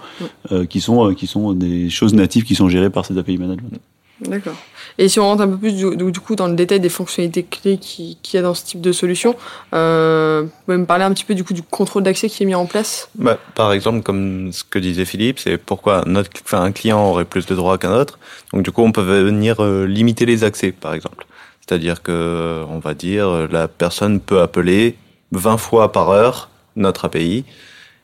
euh, 0.52 0.66
qui 0.66 0.80
sont, 0.80 1.14
qui 1.14 1.26
sont 1.26 1.52
des 1.52 1.88
choses 1.88 2.14
natives 2.14 2.44
qui 2.44 2.54
sont 2.54 2.68
gérées 2.68 2.90
par 2.90 3.06
ces 3.06 3.16
API 3.16 3.38
management. 3.38 3.80
D'accord. 4.20 4.54
Et 4.98 5.08
si 5.08 5.18
on 5.18 5.24
rentre 5.24 5.42
un 5.42 5.48
peu 5.48 5.56
plus 5.56 5.72
du, 5.72 6.12
du 6.12 6.20
coup 6.20 6.36
dans 6.36 6.46
le 6.46 6.54
détail 6.54 6.78
des 6.78 6.90
fonctionnalités 6.90 7.42
clés 7.42 7.78
qu'il 7.78 8.16
qui 8.20 8.36
y 8.36 8.38
a 8.38 8.42
dans 8.42 8.52
ce 8.52 8.64
type 8.64 8.82
de 8.82 8.92
solution, 8.92 9.34
euh, 9.72 10.42
vous 10.44 10.50
pouvez 10.66 10.76
me 10.76 10.84
parler 10.84 11.04
un 11.04 11.12
petit 11.14 11.24
peu 11.24 11.34
du 11.34 11.42
coup 11.42 11.54
du 11.54 11.62
contrôle 11.62 12.02
d'accès 12.02 12.28
qui 12.28 12.42
est 12.42 12.46
mis 12.46 12.54
en 12.54 12.66
place? 12.66 13.08
Bah, 13.14 13.38
Par 13.54 13.72
exemple, 13.72 14.02
comme 14.02 14.52
ce 14.52 14.62
que 14.62 14.78
disait 14.78 15.06
Philippe, 15.06 15.38
c'est 15.38 15.56
pourquoi 15.56 16.04
notre, 16.06 16.30
enfin, 16.44 16.62
un 16.62 16.72
client 16.72 17.02
aurait 17.02 17.24
plus 17.24 17.46
de 17.46 17.54
droits 17.54 17.78
qu'un 17.78 17.94
autre. 17.94 18.18
Donc 18.52 18.62
du 18.62 18.70
coup, 18.70 18.82
on 18.82 18.92
peut 18.92 19.00
venir 19.00 19.60
euh, 19.60 19.86
limiter 19.86 20.26
les 20.26 20.44
accès, 20.44 20.72
par 20.72 20.92
exemple. 20.92 21.26
C'est-à-dire 21.70 22.02
que, 22.02 22.64
on 22.68 22.80
va 22.80 22.94
dire, 22.94 23.46
la 23.46 23.68
personne 23.68 24.18
peut 24.18 24.40
appeler 24.40 24.96
20 25.30 25.56
fois 25.56 25.92
par 25.92 26.10
heure 26.10 26.50
notre 26.74 27.04
API 27.04 27.44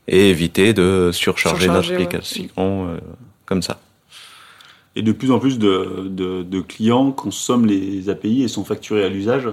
et 0.06 0.30
éviter 0.30 0.72
de 0.72 1.10
surcharger, 1.12 1.64
surcharger 1.64 1.88
notre 1.88 1.92
application 1.92 2.44
ouais. 2.84 2.92
euh, 2.92 3.00
comme 3.44 3.62
ça. 3.62 3.80
Et 4.94 5.02
de 5.02 5.10
plus 5.10 5.32
en 5.32 5.40
plus 5.40 5.58
de, 5.58 6.06
de, 6.08 6.44
de, 6.44 6.60
clients 6.60 7.10
consomment 7.10 7.66
les 7.66 8.08
API 8.08 8.44
et 8.44 8.48
sont 8.48 8.64
facturés 8.64 9.02
à 9.02 9.08
l'usage. 9.08 9.48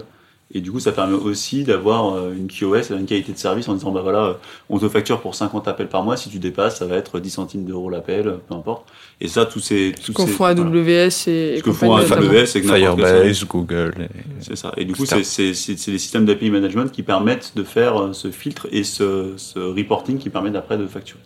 Et 0.54 0.62
du 0.62 0.72
coup, 0.72 0.80
ça 0.80 0.92
permet 0.92 1.16
aussi 1.16 1.64
d'avoir 1.64 2.14
euh, 2.14 2.34
une 2.36 2.48
QoS, 2.48 2.92
une 2.92 3.06
qualité 3.06 3.32
de 3.32 3.38
service 3.38 3.68
en 3.68 3.74
disant, 3.74 3.92
bah 3.92 4.02
voilà, 4.02 4.38
on 4.70 4.78
te 4.78 4.88
facture 4.88 5.20
pour 5.20 5.34
50 5.34 5.68
appels 5.68 5.90
par 5.90 6.04
mois. 6.04 6.16
Si 6.16 6.30
tu 6.30 6.40
dépasses, 6.40 6.78
ça 6.78 6.86
va 6.86 6.96
être 6.96 7.20
10 7.20 7.30
centimes 7.30 7.66
d'euros 7.66 7.90
l'appel, 7.90 8.40
peu 8.48 8.54
importe. 8.54 8.88
Et 9.20 9.28
ça, 9.28 9.46
tous 9.46 9.60
ces. 9.60 9.94
Ce 10.00 10.12
qu'on 10.12 10.28
font 10.28 10.46
AWS 10.46 10.62
voilà. 10.62 11.08
et. 11.08 11.58
Ce 11.58 11.64
que 11.64 11.72
font 11.72 11.96
AWS 11.96 12.56
et 12.56 12.62
Firebase, 12.62 13.46
Google. 13.46 13.94
Et... 14.00 14.08
C'est 14.42 14.56
ça. 14.56 14.74
Et 14.78 14.86
du 14.86 14.94
coup, 14.94 15.06
c'est 15.06 15.18
les 15.48 15.54
systèmes 15.54 16.26
d'API 16.26 16.50
management 16.50 16.92
qui 16.92 17.04
permettent 17.04 17.54
de 17.56 17.64
faire 17.64 18.00
euh, 18.00 18.14
ce 18.14 18.30
filtre 18.32 18.68
et 18.72 18.84
ce, 18.84 19.34
ce 19.38 19.60
reporting 19.60 20.18
qui 20.18 20.30
permet 20.30 20.52
d'après 20.52 20.78
de 20.78 20.86
facturer. 20.86 21.22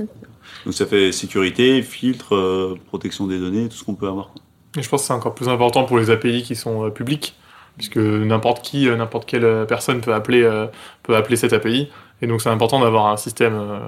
Okay. 0.00 0.08
Donc 0.64 0.74
ça 0.74 0.86
fait 0.86 1.12
sécurité, 1.12 1.82
filtre, 1.82 2.34
euh, 2.34 2.78
protection 2.86 3.26
des 3.26 3.38
données, 3.38 3.68
tout 3.68 3.76
ce 3.76 3.84
qu'on 3.84 3.94
peut 3.94 4.08
avoir. 4.08 4.28
Quoi. 4.28 4.42
Et 4.76 4.82
je 4.82 4.88
pense 4.88 5.02
que 5.02 5.06
c'est 5.06 5.12
encore 5.12 5.34
plus 5.34 5.48
important 5.48 5.84
pour 5.84 5.98
les 5.98 6.10
API 6.10 6.42
qui 6.42 6.56
sont 6.56 6.86
euh, 6.86 6.90
publics, 6.90 7.34
puisque 7.76 7.96
n'importe 7.96 8.62
qui, 8.64 8.88
euh, 8.88 8.96
n'importe 8.96 9.26
quelle 9.26 9.66
personne 9.66 10.00
peut 10.00 10.14
appeler, 10.14 10.42
euh, 10.42 10.66
peut 11.02 11.16
appeler 11.16 11.36
cette 11.36 11.52
API. 11.52 11.88
Et 12.22 12.26
donc 12.26 12.40
c'est 12.40 12.48
important 12.48 12.80
d'avoir 12.80 13.08
un 13.08 13.16
système 13.16 13.54
euh, 13.54 13.78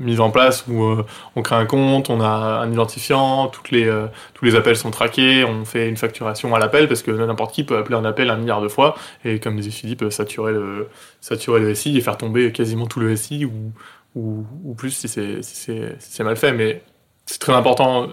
mis 0.00 0.18
en 0.18 0.30
place 0.30 0.64
où 0.66 0.82
euh, 0.82 1.06
on 1.36 1.42
crée 1.42 1.54
un 1.54 1.66
compte, 1.66 2.10
on 2.10 2.20
a 2.20 2.26
un 2.26 2.72
identifiant, 2.72 3.46
toutes 3.48 3.70
les, 3.70 3.86
euh, 3.86 4.06
tous 4.32 4.44
les 4.44 4.56
appels 4.56 4.76
sont 4.76 4.90
traqués, 4.90 5.44
on 5.44 5.64
fait 5.64 5.88
une 5.88 5.96
facturation 5.96 6.54
à 6.54 6.58
l'appel 6.58 6.88
parce 6.88 7.02
que 7.02 7.10
n'importe 7.10 7.54
qui 7.54 7.62
peut 7.62 7.76
appeler 7.76 7.96
un 7.96 8.04
appel 8.04 8.30
un 8.30 8.36
milliard 8.36 8.60
de 8.62 8.68
fois 8.68 8.96
et 9.24 9.38
comme 9.38 9.56
disait 9.56 9.70
Philippe, 9.70 10.04
saturer 10.10 10.52
le, 10.52 10.88
saturer 11.20 11.60
le 11.60 11.74
SI 11.74 11.96
et 11.96 12.00
faire 12.00 12.16
tomber 12.16 12.50
quasiment 12.52 12.86
tout 12.86 13.00
le 13.00 13.14
SI 13.14 13.44
ou, 13.44 13.72
ou, 14.16 14.74
plus 14.74 14.90
si 14.90 15.06
c'est 15.06 15.42
si 15.42 15.80
si 15.98 16.22
mal 16.22 16.36
fait. 16.36 16.52
Mais 16.52 16.82
c'est 17.26 17.38
très 17.38 17.52
important 17.52 18.08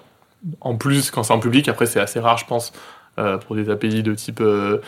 en 0.59 0.75
plus 0.75 1.11
quand 1.11 1.23
c'est 1.23 1.33
en 1.33 1.39
public. 1.39 1.67
Après, 1.69 1.85
c'est 1.85 1.99
assez 1.99 2.19
rare, 2.19 2.37
je 2.37 2.45
pense, 2.45 2.71
euh, 2.71 2.77
pour 3.45 3.55
des 3.55 3.69
API 3.69 4.03
de 4.03 4.13
type 4.15 4.41
euh, 4.41 4.79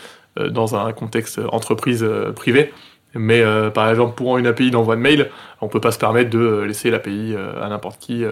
dans 0.50 0.74
un 0.74 0.92
contexte 0.92 1.40
entreprise 1.50 2.02
euh, 2.02 2.32
privée. 2.32 2.72
Mais 3.14 3.40
euh, 3.42 3.70
par 3.70 3.88
exemple, 3.90 4.14
pour 4.16 4.38
une 4.38 4.46
API 4.46 4.70
d'envoi 4.70 4.96
de 4.96 5.00
mail, 5.00 5.30
on 5.60 5.68
peut 5.68 5.80
pas 5.80 5.92
se 5.92 5.98
permettre 5.98 6.30
de 6.30 6.62
laisser 6.62 6.90
l'API 6.90 7.36
à 7.60 7.68
n'importe 7.68 7.98
qui 8.00 8.24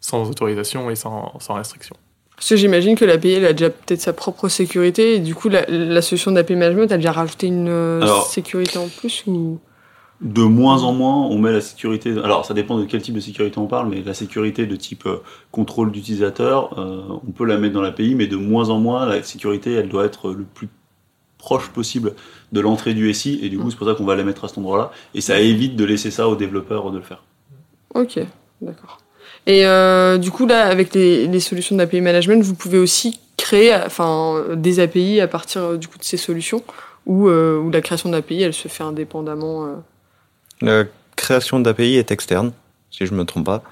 sans 0.00 0.30
autorisation 0.30 0.88
et 0.90 0.94
sans, 0.94 1.38
sans 1.40 1.54
restriction. 1.54 1.96
Parce 2.36 2.50
que 2.50 2.56
j'imagine 2.56 2.96
que 2.96 3.04
l'API, 3.04 3.32
elle 3.32 3.46
a 3.46 3.52
déjà 3.52 3.70
peut-être 3.70 4.00
sa 4.00 4.12
propre 4.12 4.48
sécurité, 4.48 5.14
et 5.14 5.18
du 5.20 5.34
coup, 5.34 5.48
la, 5.48 5.64
la 5.68 6.02
solution 6.02 6.30
d'API 6.32 6.54
Management, 6.54 6.92
elle 6.92 7.00
vient 7.00 7.12
rajouter 7.12 7.46
une 7.46 7.68
euh, 7.68 8.02
Alors- 8.02 8.26
sécurité 8.26 8.78
en 8.78 8.88
plus 8.88 9.24
ou... 9.26 9.58
De 10.22 10.42
moins 10.42 10.82
en 10.82 10.92
moins, 10.92 11.26
on 11.26 11.38
met 11.38 11.52
la 11.52 11.60
sécurité. 11.60 12.10
Alors, 12.24 12.46
ça 12.46 12.54
dépend 12.54 12.78
de 12.78 12.84
quel 12.86 13.02
type 13.02 13.14
de 13.14 13.20
sécurité 13.20 13.58
on 13.58 13.66
parle, 13.66 13.90
mais 13.90 14.02
la 14.02 14.14
sécurité 14.14 14.64
de 14.64 14.74
type 14.74 15.04
euh, 15.04 15.18
contrôle 15.52 15.92
d'utilisateur, 15.92 16.78
euh, 16.78 17.02
on 17.26 17.32
peut 17.32 17.44
la 17.44 17.58
mettre 17.58 17.74
dans 17.74 17.82
l'API, 17.82 18.14
mais 18.14 18.26
de 18.26 18.36
moins 18.36 18.70
en 18.70 18.78
moins, 18.78 19.04
la 19.04 19.22
sécurité, 19.22 19.74
elle 19.74 19.90
doit 19.90 20.06
être 20.06 20.32
le 20.32 20.44
plus 20.44 20.68
proche 21.36 21.68
possible 21.68 22.14
de 22.52 22.60
l'entrée 22.60 22.94
du 22.94 23.12
SI, 23.12 23.38
et 23.42 23.50
du 23.50 23.58
coup, 23.58 23.70
c'est 23.70 23.76
pour 23.76 23.86
ça 23.86 23.94
qu'on 23.94 24.06
va 24.06 24.16
la 24.16 24.24
mettre 24.24 24.46
à 24.46 24.48
cet 24.48 24.56
endroit-là, 24.56 24.90
et 25.14 25.20
ça 25.20 25.38
évite 25.38 25.76
de 25.76 25.84
laisser 25.84 26.10
ça 26.10 26.28
aux 26.28 26.36
développeurs 26.36 26.90
de 26.90 26.96
le 26.96 27.04
faire. 27.04 27.22
Ok, 27.94 28.18
d'accord. 28.62 28.98
Et 29.46 29.66
euh, 29.66 30.16
du 30.16 30.30
coup, 30.30 30.46
là, 30.46 30.66
avec 30.66 30.94
les, 30.94 31.26
les 31.26 31.40
solutions 31.40 31.76
d'API 31.76 32.00
Management, 32.00 32.42
vous 32.42 32.54
pouvez 32.54 32.78
aussi 32.78 33.20
créer 33.36 33.74
enfin, 33.74 34.42
des 34.54 34.80
API 34.80 35.20
à 35.20 35.28
partir 35.28 35.76
du 35.78 35.88
coup, 35.88 35.98
de 35.98 36.04
ces 36.04 36.16
solutions, 36.16 36.62
ou 37.04 37.28
où 37.28 37.70
la 37.70 37.82
création 37.82 38.08
d'API, 38.08 38.42
elle 38.42 38.54
se 38.54 38.68
fait 38.68 38.82
indépendamment. 38.82 39.76
La 40.60 40.84
création 41.16 41.60
d'API 41.60 41.96
est 41.96 42.10
externe, 42.10 42.52
si 42.90 43.06
je 43.06 43.14
me 43.14 43.24
trompe 43.24 43.46
pas. 43.46 43.62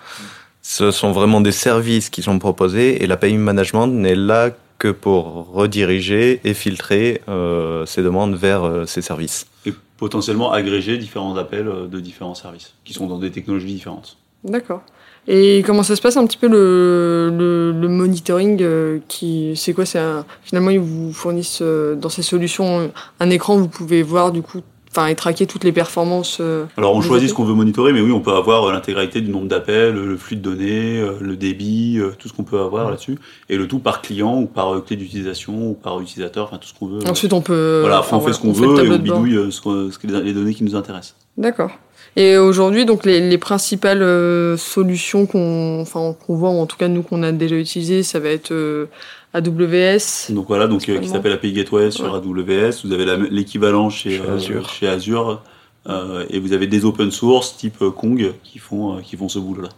Ce 0.62 0.90
sont 0.90 1.12
vraiment 1.12 1.40
des 1.40 1.52
services 1.52 2.08
qui 2.10 2.22
sont 2.22 2.38
proposés 2.38 3.02
et 3.02 3.06
l'API 3.06 3.36
management 3.36 3.86
n'est 3.86 4.14
là 4.14 4.50
que 4.78 4.88
pour 4.88 5.52
rediriger 5.52 6.40
et 6.44 6.54
filtrer 6.54 7.22
euh, 7.28 7.86
ces 7.86 8.02
demandes 8.02 8.34
vers 8.34 8.64
euh, 8.64 8.86
ces 8.86 9.02
services. 9.02 9.46
Et 9.66 9.72
potentiellement 9.98 10.52
agréger 10.52 10.98
différents 10.98 11.36
appels 11.36 11.68
euh, 11.68 11.86
de 11.86 12.00
différents 12.00 12.34
services, 12.34 12.74
qui 12.84 12.92
sont 12.92 13.06
dans 13.06 13.18
des 13.18 13.30
technologies 13.30 13.74
différentes. 13.74 14.16
D'accord. 14.42 14.82
Et 15.26 15.62
comment 15.64 15.82
ça 15.82 15.96
se 15.96 16.02
passe 16.02 16.18
un 16.18 16.26
petit 16.26 16.36
peu 16.36 16.48
le, 16.48 17.30
le, 17.34 17.72
le 17.72 17.88
monitoring 17.88 18.58
euh, 18.60 18.98
qui 19.08 19.54
c'est 19.56 19.72
quoi 19.72 19.86
c'est 19.86 20.02
finalement 20.42 20.68
ils 20.68 20.80
vous 20.80 21.14
fournissent 21.14 21.62
euh, 21.62 21.94
dans 21.94 22.10
ces 22.10 22.22
solutions 22.22 22.92
un 23.20 23.30
écran 23.30 23.56
où 23.56 23.60
vous 23.60 23.68
pouvez 23.68 24.02
voir 24.02 24.32
du 24.32 24.42
coup 24.42 24.60
enfin 24.94 25.08
et 25.08 25.14
traquer 25.14 25.46
toutes 25.46 25.64
les 25.64 25.72
performances 25.72 26.38
euh, 26.40 26.66
Alors 26.76 26.94
on 26.94 27.00
choisit 27.00 27.28
appels 27.28 27.28
ce 27.28 27.34
qu'on 27.34 27.44
veut 27.44 27.54
monitorer, 27.54 27.92
mais 27.92 28.00
oui, 28.00 28.12
on 28.12 28.20
peut 28.20 28.32
avoir 28.32 28.64
euh, 28.64 28.72
l'intégralité 28.72 29.20
du 29.20 29.30
nombre 29.30 29.48
d'appels, 29.48 29.94
le 29.94 30.16
flux 30.16 30.36
de 30.36 30.42
données, 30.42 30.98
euh, 31.00 31.14
le 31.20 31.36
débit, 31.36 32.00
tout 32.18 32.28
ce 32.28 32.32
qu'on 32.32 32.44
peut 32.44 32.60
avoir 32.60 32.90
là-dessus, 32.90 33.18
et 33.48 33.56
le 33.56 33.66
tout 33.66 33.80
par 33.80 34.02
client 34.02 34.38
ou 34.38 34.46
par 34.46 34.84
clé 34.84 34.96
d'utilisation 34.96 35.70
ou 35.70 35.74
par 35.74 36.00
utilisateur, 36.00 36.44
enfin 36.44 36.58
tout 36.58 36.68
ce 36.68 36.74
qu'on 36.74 36.86
veut. 36.86 37.06
ensuite 37.08 37.32
on 37.32 37.40
peut 37.40 37.80
voilà, 37.80 38.00
enfin, 38.00 38.18
on 38.18 38.20
fait 38.20 38.32
ce 38.32 38.40
qu'on 38.40 38.52
veut 38.52 38.84
et 38.84 38.88
on 38.88 38.98
bidouille 38.98 39.52
ce 39.52 39.90
ce 39.90 39.98
que 39.98 40.06
les, 40.06 40.20
les 40.20 40.32
données 40.32 40.54
qui 40.54 40.64
nous 40.64 40.76
intéressent. 40.76 41.16
D'accord. 41.36 41.70
Et 42.16 42.36
aujourd'hui, 42.36 42.84
donc 42.84 43.04
les, 43.04 43.28
les 43.28 43.38
principales 43.38 44.02
euh, 44.02 44.56
solutions 44.56 45.26
qu'on, 45.26 45.80
enfin 45.80 46.14
qu'on 46.26 46.36
voit, 46.36 46.50
ou 46.50 46.60
en 46.60 46.66
tout 46.66 46.76
cas 46.76 46.88
nous 46.88 47.02
qu'on 47.02 47.22
a 47.22 47.32
déjà 47.32 47.56
utilisées, 47.56 48.02
ça 48.04 48.20
va 48.20 48.28
être 48.28 48.52
euh, 48.52 48.86
AWS. 49.34 50.30
Donc 50.32 50.46
voilà, 50.48 50.66
donc 50.68 50.88
euh, 50.88 50.98
qui 51.00 51.08
s'appelle 51.08 51.32
API 51.32 51.52
Gateway 51.52 51.90
sur 51.90 52.14
AWS. 52.14 52.82
Vous 52.84 52.92
avez 52.92 53.28
l'équivalent 53.30 53.90
chez, 53.90 54.10
Chez 54.18 54.22
euh, 54.22 54.36
Azure. 54.36 54.68
chez 54.70 54.88
Azure, 54.88 55.42
euh, 55.88 56.24
et 56.30 56.38
vous 56.38 56.52
avez 56.52 56.66
des 56.68 56.84
open 56.84 57.10
source 57.10 57.56
type 57.56 57.78
Kong 57.96 58.32
qui 58.44 58.58
font 58.58 58.96
euh, 58.96 59.00
qui 59.02 59.16
font 59.16 59.28
ce 59.28 59.38
boulot-là. 59.40 59.68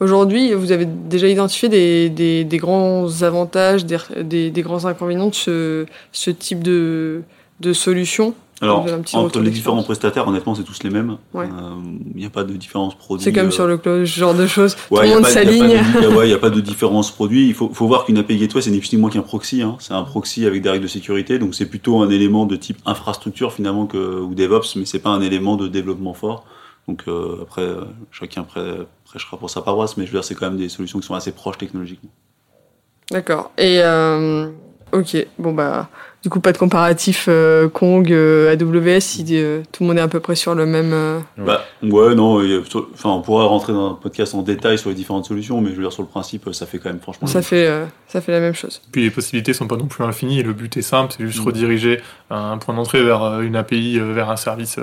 Aujourd'hui, 0.00 0.52
vous 0.54 0.72
avez 0.72 0.86
déjà 0.86 1.28
identifié 1.28 1.68
des, 1.68 2.08
des, 2.10 2.42
des 2.42 2.56
grands 2.56 3.22
avantages, 3.22 3.86
des, 3.86 3.98
des, 4.22 4.50
des 4.50 4.62
grands 4.62 4.84
inconvénients 4.86 5.28
de 5.28 5.34
ce, 5.34 5.86
ce 6.10 6.30
type 6.30 6.64
de, 6.64 7.22
de 7.60 7.72
solution? 7.72 8.34
Alors 8.62 8.86
entre 9.14 9.40
les 9.40 9.50
différents 9.50 9.82
prestataires, 9.82 10.26
honnêtement, 10.28 10.54
c'est 10.54 10.62
tous 10.62 10.82
les 10.84 10.90
mêmes. 10.90 11.16
Ouais. 11.34 11.48
Il 12.14 12.20
n'y 12.20 12.24
a 12.26 12.30
pas 12.30 12.44
de 12.44 12.54
différence 12.54 12.94
produit. 12.94 13.24
C'est 13.24 13.32
comme 13.32 13.48
euh, 13.48 13.50
sur 13.50 13.66
le 13.66 13.76
cloud, 13.76 14.06
ce 14.06 14.18
genre 14.20 14.34
de 14.34 14.46
choses. 14.46 14.76
Ouais, 14.90 15.00
Tout 15.00 15.08
le 15.08 15.14
monde 15.16 15.26
s'aligne. 15.26 15.62
de- 15.62 16.00
y 16.02 16.04
a- 16.06 16.08
ouais, 16.16 16.28
y 16.28 16.32
a 16.32 16.38
pas 16.38 16.48
de 16.50 16.60
différence 16.60 17.10
produit. 17.10 17.48
Il 17.48 17.54
faut, 17.54 17.68
faut 17.74 17.88
voir 17.88 18.04
qu'une 18.04 18.18
API 18.18 18.38
Gateway, 18.38 18.62
c'est 18.62 18.70
ni 18.70 18.78
plus 18.78 18.92
ni 18.92 18.98
moins 19.00 19.10
qu'un 19.10 19.22
proxy. 19.22 19.62
Hein. 19.62 19.76
C'est 19.80 19.94
un 19.94 20.04
proxy 20.04 20.46
avec 20.46 20.62
des 20.62 20.70
règles 20.70 20.84
de 20.84 20.88
sécurité, 20.88 21.38
donc 21.40 21.54
c'est 21.56 21.66
plutôt 21.66 22.00
un 22.00 22.08
élément 22.08 22.46
de 22.46 22.54
type 22.54 22.78
infrastructure 22.86 23.52
finalement 23.52 23.86
que 23.86 24.20
ou 24.20 24.34
DevOps, 24.34 24.76
mais 24.76 24.84
c'est 24.84 25.00
pas 25.00 25.10
un 25.10 25.20
élément 25.22 25.56
de 25.56 25.66
développement 25.66 26.14
fort. 26.14 26.44
Donc 26.86 27.02
euh, 27.08 27.38
après, 27.42 27.62
euh, 27.62 27.80
chacun 28.12 28.42
prê- 28.42 28.86
prêchera 29.04 29.36
pour 29.38 29.50
sa 29.50 29.62
paroisse, 29.62 29.96
mais 29.96 30.06
je 30.06 30.12
veux 30.12 30.18
dire, 30.18 30.24
c'est 30.24 30.34
quand 30.36 30.46
même 30.48 30.56
des 30.58 30.68
solutions 30.68 31.00
qui 31.00 31.06
sont 31.06 31.14
assez 31.14 31.32
proches 31.32 31.58
technologiquement. 31.58 32.10
D'accord. 33.10 33.50
Et 33.58 33.80
euh, 33.82 34.48
ok, 34.92 35.26
bon 35.38 35.52
bah, 35.52 35.88
du 36.22 36.28
coup 36.28 36.38
pas 36.40 36.52
de 36.52 36.58
comparatif 36.58 37.26
euh, 37.28 37.68
Kong, 37.68 38.12
euh, 38.12 38.52
AWS, 38.52 39.00
si 39.00 39.24
euh, 39.32 39.62
tout 39.72 39.82
le 39.82 39.88
monde 39.88 39.98
est 39.98 40.02
à 40.02 40.08
peu 40.08 40.20
près 40.20 40.34
sur 40.36 40.54
le 40.54 40.66
même. 40.66 40.92
euh, 40.92 41.18
Ouais. 41.38 41.44
Bah, 41.46 41.62
ouais, 41.82 42.14
non, 42.14 42.40
enfin, 42.94 43.08
on 43.10 43.22
pourrait 43.22 43.46
rentrer 43.46 43.72
dans 43.72 43.90
un 43.92 43.94
podcast 43.94 44.34
en 44.34 44.42
détail 44.42 44.78
sur 44.78 44.90
les 44.90 44.94
différentes 44.94 45.24
solutions, 45.24 45.60
mais 45.60 45.70
je 45.70 45.76
veux 45.76 45.82
dire, 45.82 45.92
sur 45.92 46.02
le 46.02 46.08
principe, 46.08 46.48
ça 46.52 46.66
fait 46.66 46.78
quand 46.78 46.90
même 46.90 47.00
franchement. 47.00 47.26
ça 47.26 47.42
fait, 47.42 47.66
euh, 47.66 47.84
ça 48.06 48.20
fait 48.20 48.32
la 48.32 48.40
même 48.40 48.54
chose. 48.54 48.80
Puis 48.92 49.02
les 49.02 49.10
possibilités 49.10 49.52
sont 49.52 49.66
pas 49.66 49.76
non 49.76 49.86
plus 49.86 50.04
infinies 50.04 50.40
et 50.40 50.42
le 50.42 50.52
but 50.52 50.76
est 50.76 50.82
simple, 50.82 51.14
c'est 51.16 51.26
juste 51.26 51.40
Mm. 51.40 51.46
rediriger 51.46 52.00
un 52.30 52.58
point 52.58 52.74
d'entrée 52.74 53.02
vers 53.02 53.40
une 53.40 53.56
API, 53.56 53.98
vers 53.98 54.30
un 54.30 54.36
service 54.36 54.78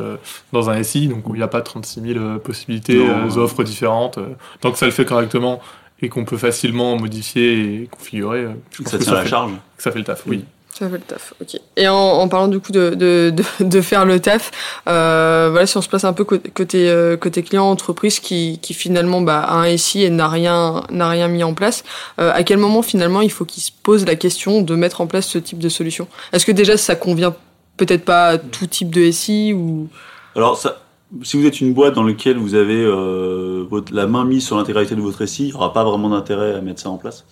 dans 0.51 0.69
un 0.69 0.81
SI, 0.83 1.07
donc 1.07 1.27
où 1.29 1.35
il 1.35 1.37
n'y 1.37 1.43
a 1.43 1.47
pas 1.47 1.61
36 1.61 2.01
000 2.01 2.19
euh, 2.19 2.37
possibilités, 2.39 2.97
Non. 2.97 3.27
euh, 3.29 3.37
offres 3.37 3.63
différentes. 3.63 4.19
Tant 4.61 4.71
que 4.71 4.77
ça 4.77 4.85
le 4.85 4.91
fait 4.91 5.05
correctement 5.05 5.61
et 6.01 6.09
qu'on 6.09 6.25
peut 6.25 6.37
facilement 6.37 6.97
modifier 6.97 7.81
et 7.81 7.87
configurer, 7.87 8.39
euh, 8.39 8.53
je 8.71 8.83
pense 8.83 8.91
ça 8.91 8.97
que 8.97 9.03
tient 9.03 9.13
la 9.13 9.23
fait, 9.23 9.29
charge. 9.29 9.51
que 9.77 9.83
ça 9.83 9.91
fait 9.91 9.99
le 9.99 10.05
taf, 10.05 10.23
oui. 10.27 10.45
Ça 10.79 10.87
fait 10.87 10.95
le 10.95 11.01
taf, 11.01 11.33
ok. 11.41 11.59
Et 11.75 11.89
en, 11.89 11.95
en 11.95 12.27
parlant 12.29 12.47
du 12.47 12.59
coup 12.59 12.71
de, 12.71 12.91
de, 12.91 13.33
de, 13.35 13.43
de 13.65 13.81
faire 13.81 14.05
le 14.05 14.19
taf, 14.21 14.51
euh, 14.87 15.49
voilà, 15.51 15.65
si 15.65 15.75
on 15.75 15.81
se 15.81 15.89
place 15.89 16.05
un 16.05 16.13
peu 16.13 16.23
côté, 16.23 16.49
côté, 16.51 16.89
euh, 16.89 17.17
côté 17.17 17.43
client, 17.43 17.69
entreprise 17.69 18.19
qui, 18.19 18.59
qui 18.61 18.73
finalement 18.73 19.19
bah, 19.21 19.39
a 19.41 19.55
un 19.55 19.77
SI 19.77 20.03
et 20.03 20.09
n'a 20.09 20.29
rien, 20.29 20.83
n'a 20.89 21.09
rien 21.09 21.27
mis 21.27 21.43
en 21.43 21.53
place, 21.53 21.83
euh, 22.19 22.31
à 22.33 22.43
quel 22.43 22.59
moment 22.59 22.81
finalement 22.81 23.21
il 23.21 23.31
faut 23.31 23.43
qu'il 23.45 23.61
se 23.61 23.71
pose 23.83 24.05
la 24.05 24.15
question 24.15 24.61
de 24.61 24.75
mettre 24.75 25.01
en 25.01 25.07
place 25.07 25.27
ce 25.27 25.37
type 25.37 25.59
de 25.59 25.69
solution? 25.69 26.07
Est-ce 26.31 26.45
que 26.45 26.53
déjà 26.53 26.77
ça 26.77 26.95
convient 26.95 27.35
peut-être 27.75 28.05
pas 28.05 28.27
à 28.27 28.37
tout 28.37 28.67
type 28.67 28.89
de 28.89 29.11
SI 29.11 29.53
ou... 29.53 29.89
Alors, 30.35 30.57
ça, 30.57 30.77
si 31.23 31.37
vous 31.37 31.45
êtes 31.45 31.59
une 31.61 31.73
boîte 31.73 31.95
dans 31.95 32.03
laquelle 32.03 32.37
vous 32.37 32.55
avez 32.55 32.83
euh, 32.83 33.65
votre- 33.69 33.93
la 33.93 34.07
main 34.07 34.25
mise 34.25 34.45
sur 34.45 34.57
l'intégralité 34.57 34.95
de 34.95 35.01
votre 35.01 35.25
SI, 35.25 35.43
il 35.43 35.47
n'y 35.47 35.53
aura 35.53 35.73
pas 35.73 35.83
vraiment 35.83 36.09
d'intérêt 36.09 36.53
à 36.55 36.61
mettre 36.61 36.81
ça 36.81 36.89
en 36.89 36.97
place. 36.97 37.25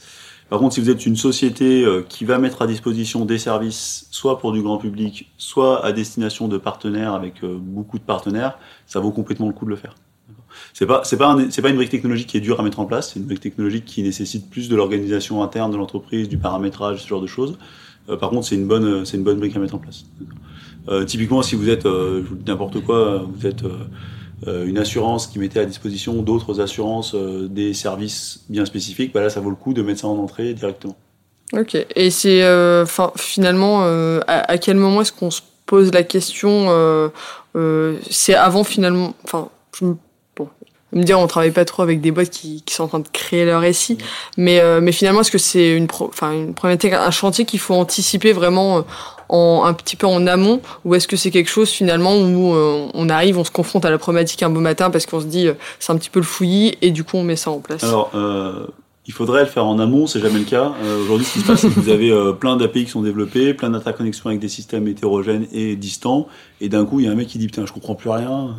Par 0.49 0.59
contre, 0.59 0.73
si 0.75 0.81
vous 0.81 0.89
êtes 0.89 1.05
une 1.05 1.17
société 1.17 1.83
euh, 1.83 2.01
qui 2.07 2.23
va 2.25 2.37
mettre 2.39 2.61
à 2.61 2.67
disposition 2.67 3.25
des 3.25 3.37
services, 3.37 4.07
soit 4.11 4.39
pour 4.39 4.53
du 4.53 4.61
grand 4.61 4.77
public, 4.77 5.29
soit 5.37 5.83
à 5.85 5.91
destination 5.91 6.47
de 6.47 6.57
partenaires 6.57 7.13
avec 7.13 7.43
euh, 7.43 7.57
beaucoup 7.59 7.97
de 7.99 8.03
partenaires, 8.03 8.57
ça 8.85 8.99
vaut 8.99 9.11
complètement 9.11 9.47
le 9.47 9.53
coup 9.53 9.65
de 9.65 9.69
le 9.71 9.75
faire. 9.75 9.95
C'est 10.73 10.85
pas, 10.87 11.01
c'est 11.03 11.17
pas, 11.17 11.27
un- 11.33 11.51
c'est 11.51 11.61
pas 11.61 11.69
une 11.69 11.75
brique 11.75 11.89
technologique 11.89 12.27
qui 12.27 12.37
est 12.37 12.41
dure 12.41 12.59
à 12.59 12.63
mettre 12.63 12.79
en 12.79 12.85
place. 12.85 13.11
C'est 13.13 13.19
une 13.19 13.25
brique 13.25 13.41
technologique 13.41 13.85
qui 13.85 14.01
nécessite 14.03 14.49
plus 14.49 14.69
de 14.69 14.75
l'organisation 14.75 15.43
interne 15.43 15.71
de 15.71 15.77
l'entreprise, 15.77 16.29
du 16.29 16.37
paramétrage, 16.37 17.03
ce 17.03 17.07
genre 17.07 17.21
de 17.21 17.27
choses. 17.27 17.57
Euh, 18.09 18.15
par 18.15 18.29
contre, 18.29 18.47
c'est 18.47 18.55
une 18.55 18.67
bonne, 18.67 19.05
c'est 19.05 19.17
une 19.17 19.23
bonne 19.23 19.37
brique 19.39 19.55
à 19.55 19.59
mettre 19.59 19.75
en 19.75 19.79
place. 19.79 20.05
Typiquement, 21.05 21.41
si 21.41 21.55
vous 21.55 21.69
êtes, 21.69 21.85
euh, 21.85 22.23
je 22.23 22.29
vous 22.29 22.35
dis 22.35 22.49
n'importe 22.49 22.81
quoi, 22.81 22.97
euh, 22.97 23.19
vous 23.29 23.45
êtes 23.45 23.63
euh, 23.63 23.77
euh, 24.47 24.65
une 24.65 24.77
assurance 24.77 25.27
qui 25.27 25.39
mettait 25.39 25.59
à 25.59 25.65
disposition 25.65 26.21
d'autres 26.21 26.61
assurances 26.61 27.15
euh, 27.15 27.47
des 27.49 27.73
services 27.73 28.45
bien 28.49 28.65
spécifiques, 28.65 29.11
bah 29.13 29.21
là, 29.21 29.29
ça 29.29 29.39
vaut 29.39 29.49
le 29.49 29.55
coup 29.55 29.73
de 29.73 29.81
mettre 29.81 30.01
ça 30.01 30.07
en 30.07 30.17
entrée 30.17 30.53
directement. 30.53 30.95
Ok. 31.53 31.75
Et 31.95 32.09
c'est, 32.11 32.43
euh, 32.43 32.85
finalement, 33.15 33.83
euh, 33.83 34.19
à, 34.27 34.51
à 34.51 34.57
quel 34.57 34.77
moment 34.77 35.01
est-ce 35.01 35.13
qu'on 35.13 35.31
se 35.31 35.41
pose 35.65 35.91
la 35.93 36.03
question 36.03 36.67
euh, 36.69 37.09
euh, 37.55 37.97
C'est 38.09 38.35
avant 38.35 38.63
finalement, 38.63 39.13
enfin, 39.23 39.49
je 39.77 39.85
me, 39.85 39.95
bon, 40.35 40.49
me 40.93 41.03
dire, 41.03 41.19
on 41.19 41.27
travaille 41.27 41.51
pas 41.51 41.65
trop 41.65 41.83
avec 41.83 42.01
des 42.01 42.11
boîtes 42.11 42.29
qui, 42.29 42.61
qui 42.63 42.73
sont 42.73 42.83
en 42.83 42.87
train 42.87 42.99
de 42.99 43.07
créer 43.07 43.45
leur 43.45 43.61
récit, 43.61 43.97
mais, 44.37 44.59
euh, 44.59 44.81
mais 44.81 44.91
finalement, 44.91 45.21
est-ce 45.21 45.31
que 45.31 45.37
c'est 45.37 45.75
une, 45.75 45.87
enfin, 45.99 46.31
une 46.31 46.53
problématique, 46.53 46.93
un 46.93 47.11
chantier 47.11 47.45
qu'il 47.45 47.59
faut 47.59 47.75
anticiper 47.75 48.33
vraiment 48.33 48.77
euh, 48.77 48.81
un 49.29 49.73
petit 49.73 49.95
peu 49.95 50.07
en 50.07 50.25
amont, 50.27 50.61
ou 50.85 50.95
est-ce 50.95 51.07
que 51.07 51.17
c'est 51.17 51.31
quelque 51.31 51.49
chose 51.49 51.69
finalement 51.69 52.15
où 52.15 52.53
euh, 52.53 52.87
on 52.93 53.09
arrive, 53.09 53.37
on 53.37 53.43
se 53.43 53.51
confronte 53.51 53.85
à 53.85 53.89
la 53.89 53.97
problématique 53.97 54.43
un 54.43 54.49
beau 54.49 54.59
matin 54.59 54.89
parce 54.89 55.05
qu'on 55.05 55.19
se 55.19 55.25
dit, 55.25 55.47
euh, 55.47 55.53
c'est 55.79 55.91
un 55.91 55.97
petit 55.97 56.09
peu 56.09 56.19
le 56.19 56.25
fouillis, 56.25 56.77
et 56.81 56.91
du 56.91 57.03
coup, 57.03 57.17
on 57.17 57.23
met 57.23 57.35
ça 57.35 57.51
en 57.51 57.59
place? 57.59 57.85
Euh, 58.15 58.67
il 59.07 59.13
faudrait 59.13 59.41
le 59.41 59.47
faire 59.47 59.65
en 59.65 59.79
amont, 59.79 60.05
c'est 60.05 60.19
jamais 60.19 60.39
le 60.39 60.45
cas. 60.45 60.73
Euh, 60.83 61.01
Aujourd'hui, 61.01 61.25
ce 61.25 61.33
qui 61.33 61.39
se 61.39 61.45
passe, 61.47 61.61
c'est 61.61 61.69
que 61.69 61.79
vous 61.79 61.89
avez 61.89 62.11
euh, 62.11 62.33
plein 62.33 62.57
d'API 62.57 62.83
qui 62.85 62.91
sont 62.91 63.01
développés, 63.01 63.53
plein 63.53 63.69
d'interconnexions 63.69 64.27
avec 64.27 64.39
des 64.39 64.49
systèmes 64.49 64.85
hétérogènes 64.87 65.47
et 65.53 65.75
distants, 65.77 66.27
et 66.59 66.67
d'un 66.67 66.85
coup, 66.85 66.99
il 66.99 67.05
y 67.05 67.09
a 67.09 67.11
un 67.11 67.15
mec 67.15 67.27
qui 67.27 67.37
dit 67.37 67.45
putain, 67.47 67.65
je 67.65 67.71
comprends 67.71 67.95
plus 67.95 68.09
rien, 68.09 68.55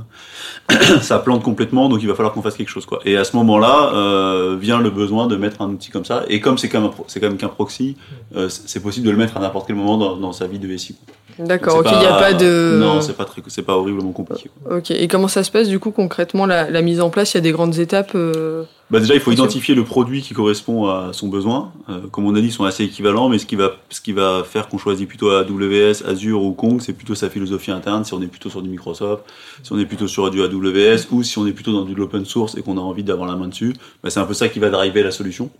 ça 1.02 1.18
plante 1.18 1.42
complètement, 1.42 1.88
donc 1.88 2.00
il 2.02 2.08
va 2.08 2.14
falloir 2.14 2.32
qu'on 2.32 2.42
fasse 2.42 2.56
quelque 2.56 2.70
chose, 2.70 2.86
quoi. 2.86 3.00
Et 3.04 3.16
à 3.16 3.24
ce 3.24 3.36
moment-là, 3.36 3.92
euh, 3.94 4.56
vient 4.58 4.80
le 4.80 4.88
besoin 4.90 5.26
de 5.26 5.36
mettre 5.36 5.60
un 5.60 5.68
outil 5.68 5.90
comme 5.90 6.04
ça, 6.06 6.24
et 6.28 6.40
comme 6.40 6.56
c'est 6.56 6.68
quand 6.70 6.80
même, 6.80 6.90
c'est 7.08 7.20
quand 7.20 7.28
même 7.28 7.36
qu'un 7.36 7.48
proxy, 7.48 7.96
euh, 8.34 8.48
c'est 8.48 8.80
possible 8.80 9.06
de 9.06 9.10
le 9.10 9.18
mettre 9.18 9.36
à 9.36 9.40
n'importe 9.40 9.66
quel 9.66 9.76
moment 9.76 9.98
dans, 9.98 10.16
dans 10.16 10.32
sa 10.32 10.46
vie 10.46 10.58
de 10.58 10.76
SI. 10.76 10.96
D'accord, 11.38 11.76
ok, 11.78 11.86
il 11.92 11.98
n'y 11.98 12.06
a 12.06 12.14
pas 12.18 12.32
de. 12.32 12.78
Non, 12.80 13.00
c'est 13.00 13.16
pas 13.16 13.24
très, 13.24 13.42
c'est 13.46 13.62
pas 13.62 13.76
horriblement 13.76 14.10
compliqué. 14.12 14.50
quoi. 14.64 14.78
Ok, 14.78 14.90
et 14.90 15.06
comment 15.06 15.28
ça 15.28 15.44
se 15.44 15.50
passe 15.52 15.68
du 15.68 15.78
coup 15.78 15.92
concrètement 15.92 16.46
la, 16.46 16.68
la 16.68 16.82
mise 16.82 17.00
en 17.00 17.10
place 17.10 17.34
Il 17.34 17.36
y 17.36 17.38
a 17.38 17.42
des 17.42 17.52
grandes 17.52 17.78
étapes 17.78 18.12
euh, 18.16 18.64
Bah 18.90 19.00
déjà, 19.00 19.14
il 19.14 19.20
faut 19.20 19.32
identifier 19.32 19.74
le 19.74 19.84
produit 19.84 20.22
qui 20.22 20.32
correspond 20.32 20.86
à 20.86 21.12
son 21.12 21.28
besoin. 21.28 21.72
Euh, 21.90 22.06
comme 22.10 22.24
on 22.24 22.34
a 22.34 22.40
dit, 22.40 22.46
ils 22.46 22.52
sont 22.52 22.64
assez 22.64 22.84
équivalents, 22.84 23.28
mais 23.28 23.36
ce 23.36 23.44
qui 23.44 23.54
va, 23.54 23.72
ce 23.90 24.00
qui 24.00 24.12
va 24.12 24.44
faire 24.44 24.68
qu'on 24.68 24.78
choisit 24.78 25.06
plutôt 25.06 25.28
AWS, 25.28 26.06
Azure 26.06 26.42
ou 26.42 26.52
Kong, 26.52 26.80
c'est 26.80 26.94
plutôt 26.94 27.14
sa 27.14 27.28
philosophie 27.28 27.70
interne. 27.70 28.04
Si 28.04 28.14
on 28.14 28.22
est 28.22 28.28
plutôt 28.28 28.48
sur 28.48 28.62
du 28.62 28.70
Microsoft, 28.70 29.24
si 29.62 29.72
on 29.72 29.78
est 29.78 29.84
plutôt 29.84 30.08
sur 30.08 30.30
du 30.30 30.42
AWS, 30.42 31.08
ou 31.10 31.22
si 31.22 31.36
on 31.38 31.46
est 31.46 31.52
plutôt 31.52 31.72
dans 31.72 31.84
du 31.84 32.00
open 32.00 32.24
source 32.24 32.56
et 32.56 32.62
qu'on 32.62 32.78
a 32.78 32.80
envie 32.80 33.04
d'avoir 33.04 33.28
la 33.28 33.36
main 33.36 33.48
dessus, 33.48 33.74
bah, 34.02 34.08
c'est 34.08 34.20
un 34.20 34.26
peu 34.26 34.34
ça 34.34 34.48
qui 34.48 34.58
va 34.58 34.70
driver 34.70 35.02
la 35.02 35.10
solution. 35.10 35.50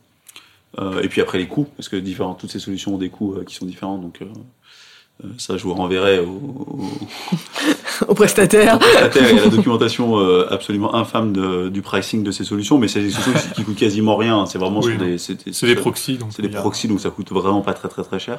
Euh, 0.78 1.00
et 1.02 1.08
puis 1.08 1.20
après 1.20 1.38
les 1.38 1.48
coûts, 1.48 1.66
parce 1.76 1.88
que 1.88 1.96
différents, 1.96 2.34
toutes 2.34 2.50
ces 2.50 2.58
solutions 2.58 2.94
ont 2.94 2.98
des 2.98 3.08
coûts 3.08 3.34
euh, 3.34 3.44
qui 3.44 3.54
sont 3.54 3.66
différents, 3.66 3.98
donc 3.98 4.20
euh, 4.20 4.26
ça 5.36 5.56
je 5.56 5.64
vous 5.64 5.74
renverrai 5.74 6.20
au, 6.20 6.28
au, 6.28 6.80
aux 8.08 8.14
prestataires 8.14 8.78
prestataire 8.78 9.28
et 9.34 9.38
à 9.38 9.44
la 9.44 9.48
documentation 9.48 10.18
euh, 10.18 10.46
absolument 10.50 10.94
infâme 10.94 11.32
de- 11.32 11.68
du 11.68 11.82
pricing 11.82 12.22
de 12.22 12.30
ces 12.30 12.44
solutions, 12.44 12.78
mais 12.78 12.88
c'est 12.88 13.00
des 13.00 13.10
solutions 13.10 13.32
qui, 13.32 13.52
qui 13.56 13.64
coûtent 13.64 13.76
quasiment 13.76 14.16
rien. 14.16 14.46
C'est 14.46 14.58
vraiment 14.58 14.78
Oui, 14.80 14.92
sur 14.92 14.98
non. 15.00 15.04
des, 15.06 15.18
c'est 15.18 15.44
des, 15.44 15.52
C'est 15.52 15.66
des 15.66 15.74
proxys, 15.74 16.18
donc 16.18 16.30
c'est 16.32 16.42
des 16.42 16.48
proxys, 16.48 16.86
donc 16.88 17.00
ça 17.00 17.10
coûte 17.10 17.30
vraiment 17.32 17.62
pas 17.62 17.74
très 17.74 17.88
très 17.88 18.02
très 18.04 18.18
cher. 18.20 18.38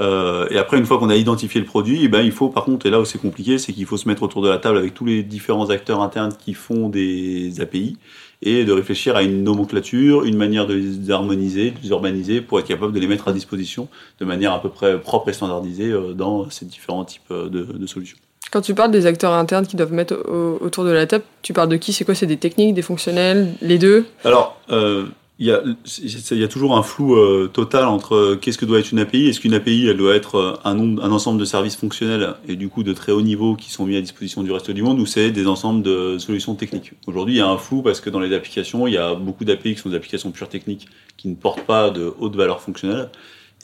Euh, 0.00 0.46
et 0.50 0.58
après, 0.58 0.76
une 0.78 0.86
fois 0.86 0.98
qu'on 0.98 1.10
a 1.10 1.16
identifié 1.16 1.60
le 1.60 1.66
produit, 1.66 2.00
eh 2.02 2.08
ben, 2.08 2.20
il 2.22 2.32
faut, 2.32 2.48
par 2.48 2.64
contre, 2.64 2.86
et 2.86 2.90
là 2.90 3.00
où 3.00 3.04
c'est 3.04 3.20
compliqué, 3.20 3.58
c'est 3.58 3.72
qu'il 3.72 3.86
faut 3.86 3.96
se 3.96 4.08
mettre 4.08 4.22
autour 4.24 4.42
de 4.42 4.48
la 4.48 4.58
table 4.58 4.78
avec 4.78 4.92
tous 4.94 5.04
les 5.04 5.22
différents 5.22 5.70
acteurs 5.70 6.00
internes 6.02 6.32
qui 6.44 6.52
font 6.54 6.88
des 6.88 7.60
API 7.60 7.96
et 8.42 8.64
de 8.64 8.72
réfléchir 8.72 9.14
à 9.16 9.22
une 9.22 9.42
nomenclature, 9.44 10.24
une 10.24 10.36
manière 10.36 10.66
de 10.66 10.74
les 10.74 11.10
harmoniser, 11.10 11.70
de 11.70 11.76
les 11.82 11.88
urbaniser 11.90 12.40
pour 12.40 12.58
être 12.58 12.66
capable 12.66 12.92
de 12.92 12.98
les 12.98 13.06
mettre 13.06 13.28
à 13.28 13.32
disposition 13.32 13.88
de 14.18 14.24
manière 14.24 14.52
à 14.52 14.60
peu 14.60 14.68
près 14.68 15.00
propre 15.00 15.28
et 15.28 15.32
standardisée 15.32 15.90
euh, 15.90 16.12
dans 16.12 16.50
ces 16.50 16.64
différents 16.66 17.04
types 17.04 17.22
euh, 17.30 17.48
de, 17.48 17.62
de 17.62 17.86
solutions. 17.86 18.18
Quand 18.50 18.60
tu 18.60 18.74
parles 18.74 18.90
des 18.90 19.06
acteurs 19.06 19.32
internes 19.32 19.66
qui 19.66 19.76
doivent 19.76 19.92
mettre 19.92 20.14
au- 20.28 20.58
autour 20.64 20.84
de 20.84 20.90
la 20.90 21.06
table, 21.06 21.24
tu 21.42 21.52
parles 21.52 21.68
de 21.70 21.76
qui? 21.76 21.92
C'est 21.92 22.04
quoi? 22.04 22.14
C'est 22.14 22.26
des 22.26 22.36
techniques, 22.36 22.74
des 22.74 22.82
fonctionnels, 22.82 23.54
les 23.62 23.78
deux? 23.78 24.04
Alors, 24.24 24.60
euh, 24.70 25.06
il 25.40 25.46
y, 25.46 25.50
a, 25.50 25.62
c'est- 25.84 26.30
il 26.36 26.40
y 26.40 26.44
a 26.44 26.48
toujours 26.48 26.76
un 26.76 26.82
flou 26.84 27.16
euh, 27.16 27.50
total 27.52 27.86
entre 27.86 28.14
euh, 28.14 28.36
qu'est-ce 28.36 28.56
que 28.56 28.64
doit 28.64 28.78
être 28.78 28.92
une 28.92 29.00
API. 29.00 29.26
Est-ce 29.28 29.40
qu'une 29.40 29.54
API, 29.54 29.86
elle 29.88 29.96
doit 29.96 30.14
être 30.14 30.36
euh, 30.36 30.52
un, 30.64 30.74
nombre, 30.74 31.04
un 31.04 31.10
ensemble 31.10 31.40
de 31.40 31.44
services 31.44 31.74
fonctionnels 31.74 32.34
et 32.46 32.54
du 32.54 32.68
coup 32.68 32.84
de 32.84 32.92
très 32.92 33.10
haut 33.10 33.20
niveau 33.20 33.56
qui 33.56 33.70
sont 33.70 33.84
mis 33.84 33.96
à 33.96 34.00
disposition 34.00 34.44
du 34.44 34.52
reste 34.52 34.70
du 34.70 34.82
monde 34.82 35.00
ou 35.00 35.06
c'est 35.06 35.32
des 35.32 35.48
ensembles 35.48 35.82
de 35.82 36.18
solutions 36.18 36.54
techniques? 36.54 36.92
Aujourd'hui, 37.08 37.34
il 37.34 37.38
y 37.38 37.40
a 37.40 37.48
un 37.48 37.58
flou 37.58 37.82
parce 37.82 38.00
que 38.00 38.10
dans 38.10 38.20
les 38.20 38.32
applications, 38.32 38.86
il 38.86 38.94
y 38.94 38.96
a 38.96 39.14
beaucoup 39.14 39.44
d'API 39.44 39.74
qui 39.74 39.80
sont 39.80 39.88
des 39.88 39.96
applications 39.96 40.30
pures 40.30 40.48
techniques 40.48 40.86
qui 41.16 41.26
ne 41.28 41.34
portent 41.34 41.64
pas 41.66 41.90
de 41.90 42.14
haute 42.20 42.36
valeur 42.36 42.60
fonctionnelle. 42.60 43.10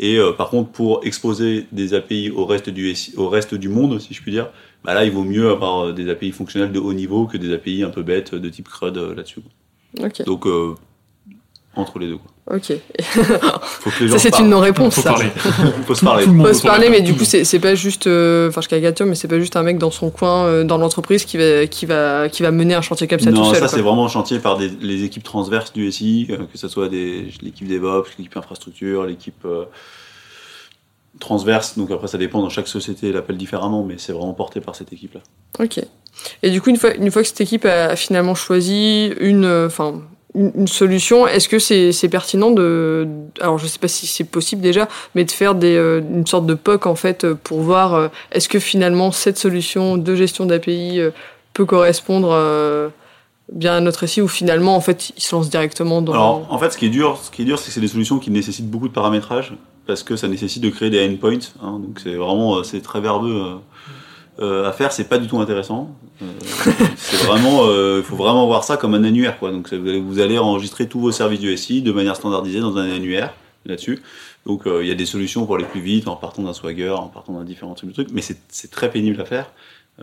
Et 0.01 0.19
par 0.39 0.49
contre, 0.49 0.71
pour 0.71 1.05
exposer 1.05 1.67
des 1.73 1.93
API 1.93 2.31
au 2.31 2.47
reste 2.47 2.71
du, 2.71 2.95
SI 2.95 3.13
au 3.19 3.29
reste 3.29 3.55
du 3.55 3.69
monde, 3.69 4.01
si 4.01 4.15
je 4.15 4.23
puis 4.23 4.33
dire, 4.33 4.49
bah 4.83 4.95
là, 4.95 5.05
il 5.05 5.11
vaut 5.11 5.25
mieux 5.25 5.51
avoir 5.51 5.93
des 5.93 6.09
API 6.09 6.33
fonctionnelles 6.33 6.73
de 6.73 6.79
haut 6.79 6.95
niveau 6.95 7.27
que 7.27 7.37
des 7.37 7.53
API 7.53 7.83
un 7.83 7.91
peu 7.91 8.03
bêtes 8.03 8.35
de 8.35 8.49
type 8.49 8.67
CRUD 8.69 8.97
là-dessus. 8.97 9.41
Donc, 10.25 10.47
entre 11.77 11.99
les 12.01 12.09
deux. 12.09 12.17
Quoi. 12.19 12.57
ok. 12.57 12.73
Faut 13.63 13.91
que 13.91 14.03
les 14.05 14.09
gens 14.09 14.19
Ça, 14.19 14.31
c'est 14.31 14.39
une 14.43 14.49
non-réponse. 14.51 14.95
Faut 14.97 15.03
ça. 15.03 15.11
parler. 15.13 15.29
Faut 15.87 15.95
se 15.95 16.05
parler. 16.05 16.25
Tout 16.25 16.33
monde 16.33 16.47
Faut 16.49 16.53
se 16.55 16.63
parler, 16.63 16.91
mais 16.91 17.01
du 17.01 17.13
tout 17.13 17.19
coup, 17.21 17.25
c'est 17.25 17.45
c'est 17.45 17.61
pas 17.61 17.75
juste, 17.77 18.07
euh, 18.09 18.49
enfin, 18.49 18.61
je 18.61 18.69
caricature, 18.69 19.07
mais 19.07 19.15
c'est 19.15 19.29
pas 19.29 19.39
juste 19.39 19.55
un 19.57 19.63
mec 19.63 19.79
dans 19.79 19.91
son 19.93 20.11
coin, 20.11 20.45
euh, 20.47 20.65
dans 20.65 20.79
l'entreprise, 20.79 21.25
qui 21.25 21.37
va, 21.39 21.67
qui 21.69 21.87
va, 21.87 22.29
qui 22.29 22.43
va 22.43 22.51
mener 22.51 22.75
un 22.75 22.83
chantier 22.83 23.07
comme 23.07 23.21
ça 23.21 23.31
non, 23.31 23.43
tout 23.43 23.45
seul. 23.51 23.55
ça 23.55 23.61
quoi. 23.61 23.69
c'est 23.69 23.83
vraiment 23.83 24.09
chantier 24.09 24.41
par 24.41 24.57
des, 24.59 24.69
les 24.81 25.05
équipes 25.05 25.23
transverses 25.23 25.73
du 25.73 25.91
SI, 25.93 26.27
euh, 26.31 26.39
que 26.53 26.59
ce 26.59 26.67
soit 26.69 26.89
des- 26.89 27.29
l'équipe 27.41 27.69
DevOps, 27.69 28.09
l'équipe 28.19 28.37
infrastructure, 28.37 29.05
l'équipe 29.07 29.45
euh, 29.45 29.65
transverse. 31.19 31.77
Donc 31.79 31.91
après, 31.91 32.09
ça 32.09 32.19
dépend. 32.19 32.41
Dans 32.43 32.49
chaque 32.51 32.69
société, 32.69 33.09
elle 33.09 33.15
l'appelle 33.15 33.37
différemment, 33.37 33.85
mais 33.85 33.95
c'est 33.99 34.13
vraiment 34.13 34.33
porté 34.35 34.61
par 34.61 34.75
cette 34.75 34.93
équipe-là. 34.93 35.21
Ok. 35.61 35.81
Et 36.43 36.51
du 36.51 36.61
coup, 36.61 36.71
une 36.71 36.77
fois, 36.77 36.95
une 36.95 37.11
fois 37.11 37.23
que 37.23 37.29
cette 37.29 37.41
équipe 37.41 37.65
a 37.65 37.97
finalement 37.97 38.35
choisi 38.35 39.07
une, 39.21 39.45
euh, 39.45 39.67
enfin, 39.67 40.03
une, 40.35 40.69
solution, 40.69 41.27
est-ce 41.27 41.49
que 41.49 41.59
c'est 41.59 42.09
pertinent 42.09 42.51
de, 42.51 43.09
alors 43.41 43.59
je 43.59 43.67
sais 43.67 43.79
pas 43.79 43.89
si 43.89 44.07
c'est 44.07 44.25
possible 44.25 44.63
déjà, 44.63 44.89
mais 45.15 45.25
de 45.25 45.31
faire 45.31 45.55
euh, 45.63 46.01
une 46.01 46.27
sorte 46.27 46.47
de 46.47 46.55
POC 46.55 46.87
en 46.87 46.95
fait 46.95 47.25
euh, 47.25 47.35
pour 47.35 47.61
voir 47.61 47.95
euh, 47.95 48.09
est-ce 48.33 48.49
que 48.49 48.59
finalement 48.59 49.13
cette 49.13 49.39
solution 49.39 49.97
de 49.97 50.15
gestion 50.15 50.47
d'API 50.47 51.01
peut 51.53 51.65
correspondre 51.65 52.93
bien 53.53 53.75
à 53.75 53.81
notre 53.81 54.07
SI 54.07 54.23
ou 54.23 54.29
finalement 54.29 54.77
en 54.77 54.81
fait 54.81 55.11
il 55.17 55.23
se 55.23 55.35
lance 55.35 55.51
directement 55.51 56.01
dans. 56.03 56.13
Alors, 56.13 56.47
en 56.49 56.59
fait, 56.59 56.71
ce 56.71 56.79
qui 56.79 56.87
est 56.87 56.91
dur, 56.91 57.19
ce 57.19 57.31
c'est 57.31 57.45
que 57.45 57.71
c'est 57.73 57.81
des 57.81 57.89
solutions 57.89 58.19
qui 58.21 58.31
nécessitent 58.31 58.71
beaucoup 58.71 58.89
de 58.89 58.93
paramétrage 58.93 59.55
parce 59.87 60.05
que 60.05 60.15
ça 60.15 60.29
nécessite 60.29 60.63
de 60.63 60.71
créer 60.71 60.91
des 60.91 61.05
endpoints. 61.05 61.39
hein, 61.63 61.81
donc 61.81 61.99
c'est 62.01 62.15
vraiment, 62.15 62.63
très 62.63 63.01
verbeux 63.01 63.59
euh, 64.39 64.65
euh, 64.65 64.69
à 64.69 64.73
faire. 64.73 64.93
C'est 64.93 65.09
pas 65.09 65.19
du 65.19 65.27
tout 65.27 65.39
intéressant. 65.39 65.95
Euh, 66.23 66.27
c'est 66.97 67.25
vraiment, 67.25 67.65
il 67.97 68.03
faut 68.03 68.17
vraiment 68.17 68.47
voir 68.47 68.65
ça 68.65 68.77
comme 68.77 68.95
un 68.95 69.05
annuaire, 69.05 69.39
quoi. 69.39 69.51
Donc 69.51 69.73
vous 69.73 70.21
allez, 70.21 70.39
enregistrer 70.39 70.89
tous 70.89 71.01
vos 71.01 71.13
services 71.13 71.41
du 71.41 71.57
SI 71.57 71.83
de 71.83 71.93
manière 71.93 72.17
standardisée 72.17 72.61
dans 72.61 72.77
un 72.77 72.91
annuaire 72.91 73.35
là-dessus. 73.67 74.01
Donc 74.47 74.67
euh, 74.67 74.83
il 74.83 74.89
y 74.89 74.91
a 74.91 74.95
des 74.95 75.07
solutions 75.07 75.45
pour 75.45 75.57
aller 75.57 75.67
plus 75.67 75.81
vite 75.81 76.09
en 76.09 76.17
partant 76.17 76.43
d'un 76.43 76.55
Swagger, 76.55 76.91
en 76.91 77.09
partant 77.09 77.35
d'un 77.35 77.45
différents 77.45 77.75
types 77.75 77.89
de 77.89 77.95
trucs, 77.95 78.11
mais 78.11 78.23
c'est 78.23 78.71
très 78.71 78.91
pénible 78.91 79.21
à 79.21 79.25
faire. 79.25 79.53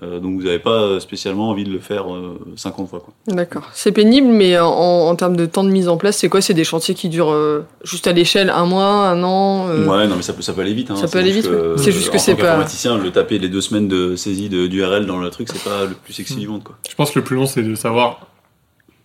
Euh, 0.03 0.19
donc 0.19 0.35
vous 0.39 0.43
n'avez 0.45 0.59
pas 0.59 0.99
spécialement 0.99 1.49
envie 1.49 1.63
de 1.63 1.71
le 1.71 1.79
faire 1.79 2.13
euh, 2.13 2.39
50 2.55 2.87
fois, 2.89 2.99
quoi. 2.99 3.13
D'accord. 3.27 3.63
C'est 3.73 3.91
pénible, 3.91 4.27
mais 4.27 4.59
en, 4.59 4.67
en 4.69 5.15
termes 5.15 5.35
de 5.35 5.45
temps 5.47 5.63
de 5.63 5.69
mise 5.71 5.87
en 5.89 5.97
place, 5.97 6.17
c'est 6.17 6.29
quoi? 6.29 6.39
C'est 6.39 6.53
des 6.53 6.63
chantiers 6.63 6.93
qui 6.93 7.09
durent 7.09 7.31
euh, 7.33 7.65
juste 7.83 8.05
à 8.05 8.11
l'échelle 8.13 8.51
un 8.51 8.65
mois, 8.65 8.85
un 9.09 9.23
an 9.23 9.67
euh, 9.69 9.87
Ouais, 9.87 10.07
non, 10.07 10.15
mais 10.15 10.21
ça 10.21 10.33
peut, 10.33 10.43
ça 10.43 10.53
peut 10.53 10.61
aller 10.61 10.73
vite. 10.75 10.91
Hein. 10.91 10.95
Ça 10.97 11.07
peut 11.07 11.17
aller 11.17 11.31
vite, 11.31 11.47
ouais. 11.47 11.57
C'est 11.77 11.91
juste 11.91 12.11
que 12.11 12.17
en 12.17 12.19
c'est 12.19 12.33
tant 12.33 12.37
pas- 12.37 12.43
qu'informaticien, 12.43 12.97
le 12.99 13.11
taper 13.11 13.39
les 13.39 13.49
deux 13.49 13.61
semaines 13.61 13.87
de 13.87 14.15
saisie 14.15 14.49
de- 14.49 14.67
d'URL 14.67 15.07
dans 15.07 15.17
le 15.19 15.29
truc, 15.31 15.47
c'est 15.51 15.63
pas 15.63 15.85
le 15.85 15.95
plus 15.95 16.13
sexy 16.13 16.35
Mm. 16.35 16.39
du 16.39 16.47
monde, 16.47 16.63
quoi. 16.63 16.75
Je 16.89 16.93
pense 16.95 17.09
que 17.09 17.17
le 17.17 17.25
plus 17.25 17.35
long, 17.35 17.47
c'est 17.47 17.63
de 17.63 17.73
savoir 17.73 18.27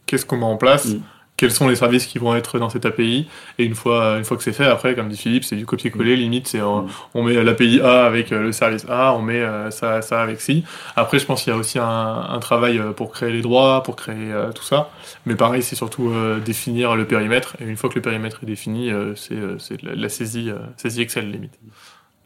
qu'est-ce 0.07 0.26
qu'on 0.26 0.37
met 0.37 0.44
en 0.44 0.57
place, 0.59 0.87
Mm. 0.88 1.00
Quels 1.36 1.50
sont 1.50 1.66
les 1.68 1.74
services 1.76 2.06
qui 2.06 2.18
vont 2.18 2.36
être 2.36 2.58
dans 2.60 2.68
cette 2.70 2.86
API, 2.86 3.26
et 3.58 3.64
une 3.64 3.74
fois, 3.74 4.16
une 4.18 4.24
fois 4.24 4.36
que 4.36 4.42
c'est 4.44 4.52
fait, 4.52 4.66
après, 4.66 4.94
comme 4.94 5.08
dit 5.08 5.16
Philippe, 5.16 5.44
c'est 5.44 5.56
du 5.56 5.66
copier-coller, 5.66 6.14
limite, 6.16 6.46
c'est 6.46 6.60
on, 6.62 6.82
Mm. 6.82 6.88
on 7.14 7.22
met 7.24 7.42
l'API 7.42 7.80
A 7.80 8.04
avec 8.04 8.30
euh, 8.32 8.42
le 8.42 8.52
service 8.52 8.86
A, 8.88 9.12
on 9.14 9.22
met 9.22 9.40
euh, 9.40 9.70
ça, 9.70 10.02
ça 10.02 10.22
avec 10.22 10.40
ci. 10.40 10.64
Après, 10.94 11.18
je 11.18 11.26
pense 11.26 11.42
qu'il 11.42 11.52
y 11.52 11.56
a 11.56 11.58
aussi 11.58 11.78
un, 11.80 11.84
un 11.86 12.38
travail 12.38 12.78
euh, 12.78 12.92
pour 12.92 13.10
créer 13.12 13.32
les 13.32 13.42
droits, 13.42 13.82
pour 13.82 13.96
créer 13.96 14.14
euh, 14.32 14.52
tout 14.52 14.62
ça, 14.62 14.90
mais 15.26 15.34
pareil, 15.34 15.62
c'est 15.62 15.74
surtout 15.76 16.10
euh, 16.10 16.38
définir 16.38 16.94
le 16.96 17.06
périmètre, 17.06 17.56
et 17.60 17.64
une 17.64 17.76
fois 17.76 17.90
que 17.90 17.96
le 17.96 18.02
périmètre 18.02 18.40
est 18.42 18.46
défini, 18.46 18.90
euh, 18.92 19.14
c'est 19.16 19.34
euh, 19.34 19.56
la, 19.82 19.94
la 19.96 20.08
saisie, 20.08 20.50
euh, 20.50 20.58
saisie 20.76 21.02
Excel, 21.02 21.30
limite. 21.30 21.58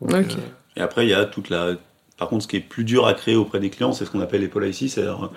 Donc, 0.01 0.27
Ok. 0.27 0.33
euh, 0.37 0.41
Et 0.77 0.81
après, 0.83 1.07
il 1.07 1.11
y 1.11 1.15
a 1.15 1.25
toute 1.25 1.49
la. 1.49 1.77
Par 2.19 2.29
contre, 2.29 2.45
ce 2.45 2.49
qui 2.49 2.57
est 2.57 2.61
plus 2.61 2.85
dur 2.85 3.07
à 3.07 3.15
créer 3.15 3.37
auprès 3.37 3.61
des 3.61 3.71
clients, 3.71 3.93
c'est 3.93 4.05
ce 4.07 4.11
qu'on 4.11 4.21
appelle 4.21 4.41
les 4.41 4.49
policies. 4.49 4.89
C'est-à-dire, 4.89 5.31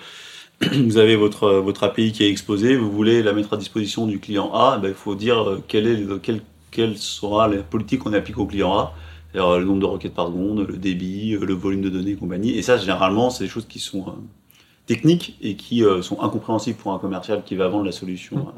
vous 0.86 0.98
avez 0.98 1.16
votre, 1.16 1.52
votre 1.60 1.84
API 1.84 2.12
qui 2.12 2.24
est 2.24 2.30
exposée, 2.30 2.76
vous 2.76 2.92
voulez 2.92 3.24
la 3.24 3.34
mettre 3.34 3.54
à 3.54 3.58
disposition 3.58 4.06
du 4.08 4.20
client 4.20 4.52
A, 4.54 4.78
ben, 4.78 4.90
il 4.90 4.94
faut 4.94 5.16
dire 5.16 5.40
euh, 5.50 5.64
quelle, 5.68 5.88
est, 5.88 5.96
le- 5.96 6.18
quelle, 6.20 6.42
quelle 6.72 6.98
sera 6.98 7.48
la 7.48 7.64
politique 7.64 8.00
qu'on 8.02 8.14
applique 8.14 8.38
au 8.38 8.46
client 8.46 8.78
A. 8.78 8.94
C'est-à-dire 9.32 9.50
euh, 9.52 9.60
le 9.60 9.66
nombre 9.66 9.80
de 9.80 9.86
requêtes 9.86 10.14
par 10.14 10.28
seconde, 10.28 10.66
le 10.68 10.78
débit, 10.78 11.36
euh, 11.36 11.46
le 11.46 11.54
volume 11.54 11.82
de 11.82 11.90
données 11.90 12.12
et 12.12 12.16
compagnie. 12.16 12.52
Et 12.58 12.62
ça, 12.62 12.78
généralement, 12.78 13.30
c'est 13.30 13.46
des 13.46 13.50
choses 13.50 13.68
qui 13.68 13.80
sont 13.80 14.08
euh, 14.10 14.12
techniques 14.86 15.38
et 15.42 15.56
qui 15.56 15.84
euh, 15.86 16.02
sont 16.02 16.22
incompréhensibles 16.22 16.78
pour 16.78 16.92
un 16.94 17.00
commercial 17.00 17.44
qui 17.46 17.56
va 17.56 17.68
vendre 17.70 17.86
la 17.86 17.92
solution 17.94 18.50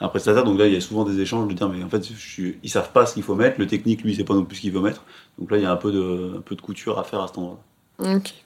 à 0.00 0.06
un 0.06 0.08
prestataire. 0.08 0.44
Donc 0.44 0.58
là, 0.58 0.66
il 0.66 0.74
y 0.74 0.76
a 0.76 0.80
souvent 0.80 1.04
des 1.04 1.20
échanges 1.20 1.46
de 1.48 1.54
dire, 1.54 1.68
mais 1.68 1.82
en 1.84 1.88
fait, 1.88 2.04
je 2.08 2.14
suis- 2.18 2.56
ils 2.64 2.70
savent 2.70 2.90
pas 2.92 3.06
ce 3.06 3.14
qu'il 3.14 3.22
faut 3.22 3.34
mettre. 3.36 3.60
Le 3.60 3.66
technique, 3.68 4.02
lui, 4.02 4.14
sait 4.16 4.24
pas 4.24 4.34
non 4.34 4.44
plus 4.44 4.56
ce 4.56 4.60
qu'il 4.62 4.72
veut 4.72 4.80
mettre. 4.80 5.04
Donc 5.38 5.50
là, 5.52 5.58
il 5.58 5.62
y 5.62 5.66
a 5.66 5.72
un 5.72 5.76
peu 5.76 5.92
de, 5.92 6.34
un 6.38 6.40
peu 6.40 6.56
de 6.56 6.60
couture 6.62 6.98
à 6.98 7.04
faire 7.04 7.20
à 7.20 7.28
cet 7.28 7.38
endroit. 7.38 7.60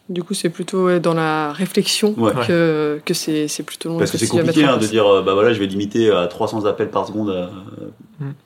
Du 0.08 0.22
coup, 0.22 0.32
c'est 0.34 0.48
plutôt 0.48 0.86
ouais, 0.86 0.98
dans 1.00 1.12
la 1.14 1.52
réflexion 1.52 2.14
Ouais. 2.16 2.32
que, 2.46 3.00
que 3.04 3.12
c'est 3.14 3.48
c'est 3.48 3.62
plutôt 3.62 3.90
long. 3.90 3.98
Parce 3.98 4.10
que 4.10 4.16
c'est 4.18 4.26
compliqué 4.26 4.64
hein, 4.64 4.78
de 4.78 4.86
dire, 4.86 5.06
euh, 5.06 5.22
bah 5.22 5.34
voilà, 5.34 5.52
je 5.52 5.58
vais 5.58 5.66
limiter 5.66 6.10
à 6.10 6.26
300 6.26 6.64
appels 6.64 6.90
par 6.90 7.06
seconde. 7.06 7.30
à- 7.30 7.50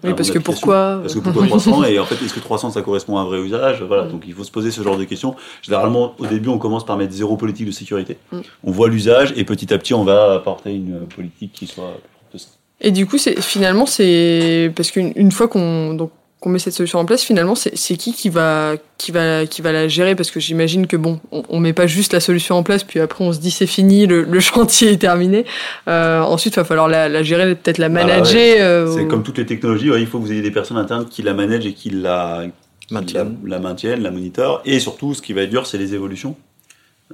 Oui, 0.04 0.10
à 0.10 0.14
parce 0.14 0.28
mon 0.28 0.34
que 0.34 0.38
pourquoi? 0.40 0.98
Parce 1.02 1.14
que 1.14 1.20
pourquoi 1.20 1.46
300 1.48 1.84
Et 1.84 1.98
en 2.00 2.04
fait, 2.04 2.16
est-ce 2.24 2.34
que 2.34 2.40
300 2.40 2.70
ça 2.70 2.82
correspond 2.82 3.18
à 3.18 3.20
un 3.20 3.24
vrai 3.24 3.38
usage? 3.40 3.82
Voilà, 3.82 4.04
Mm. 4.04 4.10
donc 4.12 4.24
il 4.26 4.34
faut 4.34 4.42
se 4.44 4.50
poser 4.50 4.70
ce 4.72 4.82
genre 4.82 4.96
de 4.98 5.04
questions. 5.04 5.36
Généralement, 5.62 6.14
au 6.18 6.26
début, 6.26 6.48
on 6.48 6.58
commence 6.58 6.84
par 6.84 6.96
mettre 6.96 7.12
zéro 7.12 7.36
politique 7.36 7.66
de 7.66 7.72
sécurité. 7.72 8.16
Mm. 8.32 8.38
On 8.64 8.70
voit 8.72 8.88
l'usage 8.88 9.32
et 9.36 9.44
petit 9.44 9.72
à 9.72 9.78
petit, 9.78 9.94
on 9.94 10.04
va 10.04 10.34
apporter 10.34 10.74
une 10.74 11.00
politique 11.14 11.52
qui 11.52 11.66
soit 11.68 11.84
plus 11.84 12.00
propre 12.10 12.32
de 12.34 12.38
ça. 12.38 12.48
Et 12.80 12.90
du 12.90 13.06
coup, 13.06 13.16
c'est 13.18 13.40
finalement, 13.40 13.86
c'est 13.86 14.72
parce 14.74 14.90
qu'une 14.90 15.12
une 15.16 15.30
fois 15.32 15.46
qu'on 15.48 15.94
donc 15.94 16.10
qu'on 16.46 16.52
met 16.52 16.60
cette 16.60 16.74
solution 16.74 17.00
en 17.00 17.04
place, 17.04 17.24
finalement, 17.24 17.56
c'est 17.56 17.96
qui 17.96 18.12
qui 18.14 18.28
va 18.28 18.74
qui 18.98 19.10
va 19.10 19.46
qui 19.46 19.62
va 19.62 19.72
la 19.72 19.88
gérer? 19.88 20.14
Parce 20.14 20.30
que 20.30 20.38
j'imagine 20.38 20.86
que 20.86 20.96
bon, 20.96 21.18
on, 21.32 21.42
on 21.48 21.58
met 21.58 21.72
pas 21.72 21.88
juste 21.88 22.12
la 22.12 22.20
solution 22.20 22.54
en 22.54 22.62
place, 22.62 22.84
puis 22.84 23.00
après 23.00 23.24
on 23.24 23.32
se 23.32 23.40
dit 23.40 23.50
c'est 23.50 23.66
fini, 23.66 24.06
le, 24.06 24.22
le 24.22 24.38
chantier 24.50 24.92
est 24.92 24.96
terminé. 24.98 25.44
Euh, 25.88 26.20
ensuite, 26.20 26.54
il 26.54 26.60
va 26.60 26.64
falloir 26.64 26.86
la, 26.86 27.08
la 27.08 27.24
gérer, 27.24 27.52
peut-être 27.56 27.78
la 27.78 27.86
Ah, 27.86 27.88
manager. 27.88 28.56
euh, 28.60 28.94
C'est 28.94 29.02
ou- 29.02 29.08
comme 29.08 29.24
toutes 29.24 29.38
les 29.38 29.46
technologies, 29.46 29.90
ouais, 29.90 30.00
il 30.00 30.06
faut 30.06 30.20
que 30.20 30.24
vous 30.24 30.30
ayez 30.30 30.42
des 30.42 30.52
personnes 30.52 30.76
internes 30.76 31.06
qui 31.10 31.22
la 31.22 31.34
managent 31.34 31.66
et 31.66 31.72
qui 31.72 31.90
la, 31.90 32.44
qui 32.86 32.94
la, 33.14 33.26
la 33.44 33.58
maintiennent, 33.58 34.02
la 34.04 34.12
monitorent. 34.12 34.62
Et 34.64 34.78
surtout, 34.78 35.14
ce 35.14 35.22
qui 35.22 35.32
va 35.32 35.42
être 35.42 35.50
dur, 35.50 35.66
c'est 35.66 35.78
les 35.78 35.94
évolutions. 35.94 36.36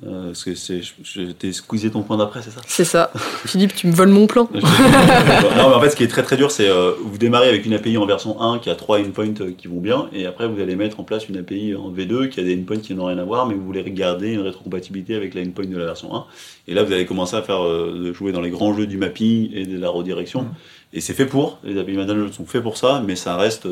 Euh, 0.03 0.29
parce 0.29 0.45
que 0.45 0.55
c'est, 0.55 0.81
je, 0.81 0.95
je 1.03 1.21
t'ai 1.33 1.53
squeezé 1.53 1.91
ton 1.91 2.03
point 2.03 2.17
d'après, 2.17 2.41
c'est 2.41 2.51
ça 2.51 2.63
C'est 2.67 2.85
ça. 2.85 3.11
Philippe, 3.45 3.75
tu 3.75 3.87
me 3.87 3.93
voles 3.93 4.09
mon 4.09 4.27
plan. 4.27 4.49
non, 4.55 4.61
mais 4.63 5.61
en 5.61 5.81
fait, 5.83 5.91
ce 5.91 5.97
qui 5.97 6.05
est 6.05 6.09
très 6.09 6.23
très 6.23 6.39
dur, 6.39 6.51
c'est 6.51 6.67
euh, 6.67 6.93
vous 7.05 7.19
démarrez 7.19 7.49
avec 7.49 7.67
une 7.67 7.75
API 7.75 7.99
en 7.99 8.07
version 8.07 8.41
1 8.41 8.59
qui 8.61 8.71
a 8.71 8.75
trois 8.75 9.01
endpoints 9.01 9.35
euh, 9.41 9.53
qui 9.53 9.69
vont 9.69 9.81
bien, 9.81 10.09
et 10.15 10.25
après 10.25 10.49
vous 10.49 10.61
allez 10.63 10.77
mettre 10.77 10.99
en 10.99 11.05
place 11.05 11.29
une 11.29 11.37
API 11.37 11.75
en 11.75 11.93
V2 11.93 12.31
qui 12.31 12.41
a 12.41 12.43
des 12.43 12.57
endpoints 12.57 12.79
qui 12.79 12.95
n'ont 12.95 13.05
rien 13.05 13.19
à 13.19 13.25
voir, 13.25 13.47
mais 13.47 13.55
vous 13.55 13.67
voulez 13.67 13.85
garder 13.91 14.33
une 14.33 14.41
rétrocompatibilité 14.41 15.15
avec 15.15 15.35
la 15.35 15.43
endpoint 15.43 15.67
de 15.67 15.77
la 15.77 15.85
version 15.85 16.15
1. 16.15 16.25
Et 16.69 16.75
là, 16.75 16.85
vous 16.85 16.93
allez 16.93 17.05
commencer 17.05 17.37
à 17.37 17.43
faire 17.43 17.63
euh, 17.63 18.15
jouer 18.15 18.33
dans 18.33 18.41
les 18.41 18.51
grands 18.51 18.73
jeux 18.75 18.87
du 18.87 18.97
mapping 18.97 19.51
et 19.53 19.67
de 19.67 19.79
la 19.79 19.91
redirection. 19.91 20.47
Et 20.95 21.03
c'est 21.03 21.15
fait 21.15 21.27
pour, 21.27 21.59
les 21.65 21.79
API 21.79 21.97
managers 21.99 22.33
sont 22.33 22.47
faits 22.47 22.63
pour 22.63 22.79
ça, 22.79 23.03
mais 23.07 23.15
ça 23.15 23.37
reste 23.37 23.67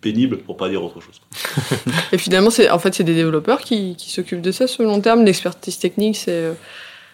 pénible 0.00 0.38
pour 0.38 0.56
pas 0.56 0.68
dire 0.68 0.82
autre 0.84 1.00
chose. 1.00 1.20
Et 2.12 2.18
finalement, 2.18 2.50
c'est 2.50 2.70
en 2.70 2.78
fait, 2.78 2.94
c'est 2.94 3.04
des 3.04 3.14
développeurs 3.14 3.60
qui, 3.60 3.96
qui 3.96 4.10
s'occupent 4.10 4.40
de 4.42 4.52
ça 4.52 4.66
sur 4.66 4.82
le 4.84 4.88
long 4.88 5.00
terme. 5.00 5.24
L'expertise 5.24 5.78
technique, 5.78 6.16
c'est. 6.16 6.30
euh, 6.30 6.52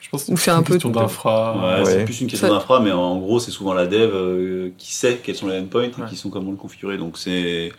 Je 0.01 0.09
pense 0.11 0.29
Ou 0.29 0.35
que 0.35 0.41
c'est 0.41 0.51
un 0.51 0.59
une 0.59 0.65
peu 0.65 0.75
question 0.75 0.91
d'infra. 0.91 1.57
Ouais, 1.79 1.83
ouais. 1.83 1.91
c'est 1.91 2.05
plus 2.05 2.21
une 2.21 2.27
question 2.29 2.49
Ça- 2.49 2.53
d'infra, 2.55 2.81
mais 2.81 2.93
en 2.93 3.17
gros, 3.19 3.41
c'est 3.41 3.51
souvent 3.51 3.73
la 3.75 3.87
dev 3.87 4.11
euh, 4.15 4.71
qui 4.79 4.93
sait 4.95 5.21
quels 5.23 5.35
sont 5.37 5.49
les 5.49 5.59
endpoints 5.59 5.85
et 5.85 5.91
qui 6.11 6.17
sont 6.17 6.29
comment 6.31 6.51
le 6.51 6.57
configurer. 6.57 6.99
Donc 6.99 7.17
c'est 7.19 7.73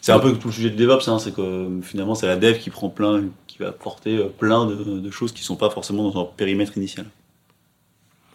c'est 0.00 0.12
un 0.12 0.18
peu 0.18 0.32
tout 0.32 0.48
le 0.48 0.52
sujet 0.54 0.70
de 0.70 0.76
DevOps, 0.76 1.06
hein, 1.08 1.18
c'est 1.20 1.32
que 1.34 1.68
finalement 1.82 2.14
c'est 2.16 2.26
la 2.26 2.36
dev 2.36 2.58
qui 2.58 2.70
prend 2.70 2.88
plein, 2.88 3.24
qui 3.46 3.58
va 3.58 3.68
apporter 3.68 4.16
euh, 4.16 4.24
plein 4.36 4.66
de, 4.66 4.74
de 4.98 5.10
choses 5.12 5.32
qui 5.32 5.42
sont 5.44 5.54
pas 5.56 5.70
forcément 5.70 6.08
dans 6.10 6.14
leur 6.20 6.30
périmètre 6.32 6.76
initial. 6.76 7.06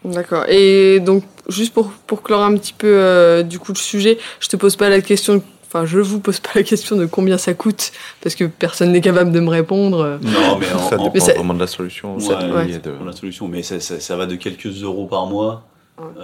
D'accord. 0.06 0.46
Et 0.48 1.00
donc, 1.02 1.24
juste 1.50 1.74
pour, 1.74 1.90
pour 1.92 2.22
clore 2.22 2.44
un 2.44 2.56
petit 2.56 2.72
peu 2.72 2.88
euh, 2.88 3.44
du 3.44 3.60
coup 3.60 3.74
le 3.74 3.78
sujet, 3.78 4.18
je 4.40 4.48
te 4.48 4.56
pose 4.56 4.76
pas 4.76 4.90
la 4.90 5.02
question. 5.02 5.44
Enfin, 5.78 5.86
je 5.86 6.00
vous 6.00 6.20
pose 6.20 6.40
pas 6.40 6.50
la 6.56 6.64
question 6.64 6.96
de 6.96 7.06
combien 7.06 7.38
ça 7.38 7.54
coûte, 7.54 7.92
parce 8.22 8.34
que 8.36 8.46
personne 8.46 8.92
n'est 8.92 9.02
capable 9.02 9.32
de 9.32 9.40
me 9.40 9.50
répondre. 9.50 10.18
Non, 10.24 10.58
mais 10.60 10.72
en, 10.74 10.80
Ça 10.90 11.00
en- 11.00 11.04
dépend 11.04 11.26
ça- 11.26 11.34
vraiment 11.34 11.54
de 11.54 11.60
la 11.60 11.68
solution. 11.68 12.16
Ouais, 12.16 12.22
ça 12.22 12.40
ouais. 12.40 12.66
de- 12.80 13.06
la 13.06 13.12
solution, 13.12 13.48
mais 13.48 13.62
ça, 13.62 13.80
ça- 13.80 14.00
ça 14.00 14.16
va 14.16 14.26
de 14.26 14.36
quelques 14.36 14.66
euros 14.84 15.06
par 15.06 15.28
mois 15.28 15.64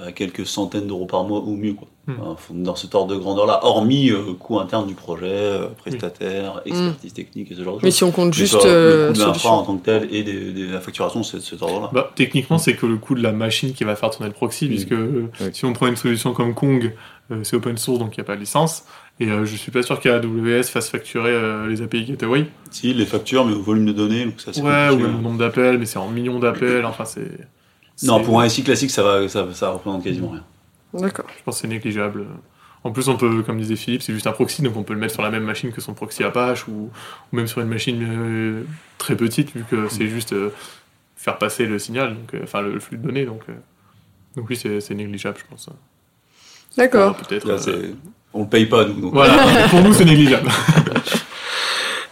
à 0.05 0.11
quelques 0.11 0.45
centaines 0.45 0.85
d'euros 0.85 1.07
par 1.07 1.23
mois 1.23 1.39
ou 1.39 1.55
mieux, 1.55 1.73
quoi. 1.73 1.87
Hmm. 2.05 2.13
Enfin, 2.21 2.53
dans 2.55 2.75
cet 2.75 2.93
ordre 2.93 3.13
de 3.15 3.19
grandeur-là, 3.19 3.61
hormis 3.63 4.11
euh, 4.11 4.33
coût 4.37 4.59
interne 4.59 4.85
du 4.85 4.93
projet, 4.93 5.25
euh, 5.25 5.67
prestataire, 5.77 6.61
expertise 6.65 7.13
technique 7.13 7.51
et 7.51 7.55
ce 7.55 7.63
genre 7.63 7.77
de 7.77 7.79
Mais 7.81 7.89
choses. 7.89 7.97
si 7.97 8.03
on 8.03 8.11
compte 8.11 8.27
Mais 8.27 8.33
juste 8.33 8.59
ça, 8.61 8.67
euh, 8.67 9.07
le 9.07 9.13
coût 9.13 9.19
de 9.19 9.25
l'infra 9.25 9.49
en 9.51 9.63
tant 9.63 9.77
que 9.77 9.85
tel 9.85 10.07
et 10.13 10.21
des, 10.21 10.51
des- 10.51 10.67
la 10.67 10.79
facturation, 10.79 11.23
c'est 11.23 11.37
de 11.37 11.41
cet 11.41 11.61
ordre-là. 11.63 11.89
Bah, 11.93 12.11
techniquement, 12.15 12.57
c'est 12.59 12.75
que 12.75 12.85
le 12.85 12.97
coût 12.97 13.15
de 13.15 13.23
la 13.23 13.31
machine 13.31 13.73
qui 13.73 13.83
va 13.83 13.95
faire 13.95 14.09
tourner 14.11 14.27
le 14.27 14.33
proxy, 14.35 14.65
Mm. 14.65 14.69
puisque 14.69 14.91
euh, 14.91 15.29
Oui. 15.41 15.47
si 15.53 15.65
on 15.65 15.73
prend 15.73 15.87
une 15.87 15.95
solution 15.95 16.33
comme 16.33 16.53
Kong, 16.53 16.93
euh, 17.31 17.39
c'est 17.43 17.55
open 17.55 17.77
source, 17.77 17.97
donc 17.99 18.15
il 18.15 18.19
n'y 18.19 18.25
a 18.25 18.25
pas 18.25 18.35
de 18.35 18.41
licence. 18.41 18.83
Et 19.19 19.29
euh, 19.29 19.45
je 19.45 19.55
suis 19.55 19.71
pas 19.71 19.83
sûr 19.83 19.99
qu'AWS 19.99 20.63
fasse 20.63 20.89
facturer 20.89 21.31
euh, 21.31 21.67
les 21.67 21.81
API 21.81 22.05
Gateway. 22.05 22.47
Si, 22.71 22.93
les 22.93 23.05
factures, 23.05 23.45
mais 23.45 23.53
au 23.53 23.61
volume 23.61 23.85
de 23.85 23.91
données, 23.91 24.25
donc 24.25 24.41
ça 24.41 24.51
c'est 24.51 24.61
Ouais, 24.61 24.89
ou 24.89 24.91
compliqué, 24.91 25.03
même 25.03 25.11
hein. 25.11 25.17
le 25.17 25.23
nombre 25.23 25.37
d'appels, 25.37 25.77
mais 25.77 25.85
c'est 25.85 25.99
en 25.99 26.09
millions 26.09 26.39
d'appels. 26.39 26.85
Enfin, 26.85 27.05
c'est. 27.05 27.47
Non, 28.03 28.21
pour 28.23 28.41
un 28.41 28.49
SI 28.49 28.63
classique, 28.63 28.89
ça, 28.89 29.03
va, 29.03 29.27
ça, 29.29 29.47
ça 29.53 29.69
représente 29.69 30.03
quasiment 30.03 30.31
rien. 30.31 30.43
D'accord. 30.93 31.25
Je 31.37 31.43
pense 31.43 31.55
que 31.55 31.61
c'est 31.61 31.67
négligeable. 31.67 32.25
En 32.83 32.91
plus, 32.91 33.07
on 33.07 33.15
peut, 33.15 33.43
comme 33.43 33.59
disait 33.59 33.75
Philippe, 33.77 34.01
c'est 34.01 34.13
juste 34.13 34.27
un 34.27 34.33
proxy, 34.33 34.61
donc 34.61 34.75
on 34.75 34.83
peut 34.83 34.93
le 34.93 34.99
mettre 34.99 35.13
sur 35.13 35.21
la 35.23 35.29
même 35.29 35.43
machine 35.43 35.71
que 35.71 35.79
son 35.79 35.93
proxy 35.93 36.23
Apache, 36.23 36.67
ou, 36.67 36.89
ou 37.31 37.35
même 37.35 37.47
sur 37.47 37.61
une 37.61 37.69
machine 37.69 38.03
euh, 38.03 38.63
très 38.97 39.15
petite, 39.15 39.55
vu 39.55 39.63
que 39.63 39.87
c'est 39.89 40.07
juste 40.07 40.33
euh, 40.33 40.49
faire 41.15 41.37
passer 41.37 41.65
le 41.65 41.79
signal, 41.79 42.15
donc, 42.15 42.33
euh, 42.33 42.41
enfin 42.43 42.61
le, 42.61 42.73
le 42.73 42.79
flux 42.81 42.97
de 42.97 43.03
données. 43.03 43.25
Donc, 43.25 43.41
euh, 43.47 43.53
donc 44.35 44.49
oui, 44.49 44.57
c'est 44.57 44.81
c'est 44.81 44.95
négligeable, 44.95 45.37
je 45.39 45.45
pense. 45.49 45.69
D'accord. 46.77 47.15
Peut-être. 47.17 47.47
Là, 47.47 47.53
euh, 47.53 47.57
c'est- 47.57 47.95
On 48.33 48.41
le 48.43 48.47
paye 48.49 48.65
pas, 48.65 48.85
nous. 48.85 48.99
donc. 48.99 49.13
Voilà, 49.13 49.33
pour 49.69 49.81
nous, 49.81 49.93
c'est 49.93 50.05
négligeable. 50.05 50.49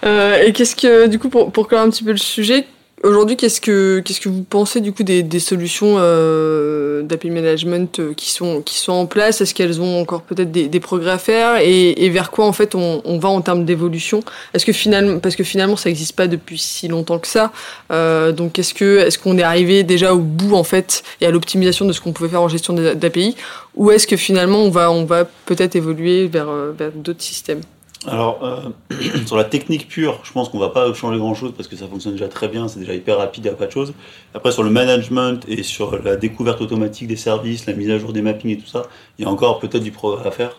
Euh, 0.03 0.41
et 0.43 0.51
qu'est-ce 0.53 0.75
que, 0.75 1.07
du 1.07 1.19
coup, 1.19 1.29
pour, 1.29 1.51
pour 1.51 1.67
clore 1.67 1.81
un 1.81 1.89
petit 1.89 2.03
peu 2.03 2.11
le 2.11 2.17
sujet, 2.17 2.65
aujourd'hui, 3.03 3.37
qu'est-ce 3.37 3.61
que, 3.61 3.99
qu'est-ce 3.99 4.21
que 4.21 4.29
vous 4.29 4.43
pensez 4.43 4.81
du 4.81 4.91
coup 4.93 5.03
des, 5.03 5.23
des 5.23 5.39
solutions 5.39 5.95
euh, 5.97 7.01
d'API 7.01 7.29
management 7.29 7.99
euh, 7.99 8.13
qui 8.13 8.29
sont, 8.29 8.61
qui 8.61 8.77
sont 8.77 8.93
en 8.93 9.05
place? 9.05 9.41
Est-ce 9.41 9.53
qu'elles 9.53 9.81
ont 9.81 10.01
encore 10.01 10.21
peut-être 10.21 10.51
des, 10.51 10.67
des 10.67 10.79
progrès 10.79 11.11
à 11.11 11.17
faire? 11.17 11.57
Et, 11.61 12.05
et 12.05 12.09
vers 12.09 12.31
quoi 12.31 12.45
en 12.45 12.53
fait 12.53 12.75
on, 12.75 13.01
on 13.05 13.19
va 13.19 13.29
en 13.29 13.41
termes 13.41 13.65
d'évolution? 13.65 14.21
Est-ce 14.53 14.65
que 14.65 14.73
finalement, 14.73 15.19
parce 15.19 15.35
que 15.35 15.43
finalement, 15.43 15.75
ça 15.75 15.89
n'existe 15.89 16.15
pas 16.15 16.27
depuis 16.27 16.57
si 16.57 16.87
longtemps 16.87 17.19
que 17.19 17.27
ça. 17.27 17.51
Euh, 17.91 18.31
donc, 18.31 18.59
est-ce 18.59 18.73
que, 18.73 18.99
est-ce 18.99 19.17
qu'on 19.17 19.37
est 19.37 19.43
arrivé 19.43 19.83
déjà 19.83 20.13
au 20.13 20.19
bout 20.19 20.55
en 20.55 20.63
fait 20.63 21.03
et 21.21 21.25
à 21.25 21.31
l'optimisation 21.31 21.85
de 21.85 21.93
ce 21.93 22.01
qu'on 22.01 22.13
pouvait 22.13 22.29
faire 22.29 22.41
en 22.41 22.49
gestion 22.49 22.73
d'API, 22.73 23.35
ou 23.75 23.91
est-ce 23.91 24.07
que 24.07 24.17
finalement 24.17 24.59
on 24.59 24.69
va, 24.69 24.91
on 24.91 25.05
va 25.05 25.25
peut-être 25.45 25.75
évoluer 25.75 26.27
vers, 26.27 26.49
euh, 26.49 26.73
vers 26.77 26.91
d'autres 26.91 27.21
systèmes? 27.23 27.61
Alors, 28.07 28.43
euh, 28.43 28.69
sur 29.27 29.37
la 29.37 29.43
technique 29.43 29.87
pure, 29.87 30.19
je 30.23 30.31
pense 30.31 30.49
qu'on 30.49 30.57
va 30.59 30.69
pas 30.69 30.91
changer 30.93 31.17
grand-chose 31.19 31.53
parce 31.55 31.67
que 31.67 31.75
ça 31.75 31.87
fonctionne 31.87 32.13
déjà 32.13 32.27
très 32.27 32.47
bien, 32.47 32.67
c'est 32.67 32.79
déjà 32.79 32.95
hyper 32.95 33.17
rapide, 33.17 33.45
il 33.45 33.47
n'y 33.49 33.53
a 33.53 33.57
pas 33.57 33.67
de 33.67 33.71
choses. 33.71 33.93
Après, 34.33 34.51
sur 34.51 34.63
le 34.63 34.69
management 34.71 35.43
et 35.47 35.61
sur 35.63 36.01
la 36.01 36.15
découverte 36.15 36.61
automatique 36.61 37.07
des 37.07 37.15
services, 37.15 37.67
la 37.67 37.73
mise 37.73 37.91
à 37.91 37.99
jour 37.99 38.11
des 38.13 38.21
mappings 38.23 38.51
et 38.51 38.57
tout 38.57 38.67
ça, 38.67 38.83
il 39.19 39.25
y 39.25 39.27
a 39.27 39.31
encore 39.31 39.59
peut-être 39.59 39.83
du 39.83 39.91
progrès 39.91 40.27
à 40.27 40.31
faire. 40.31 40.57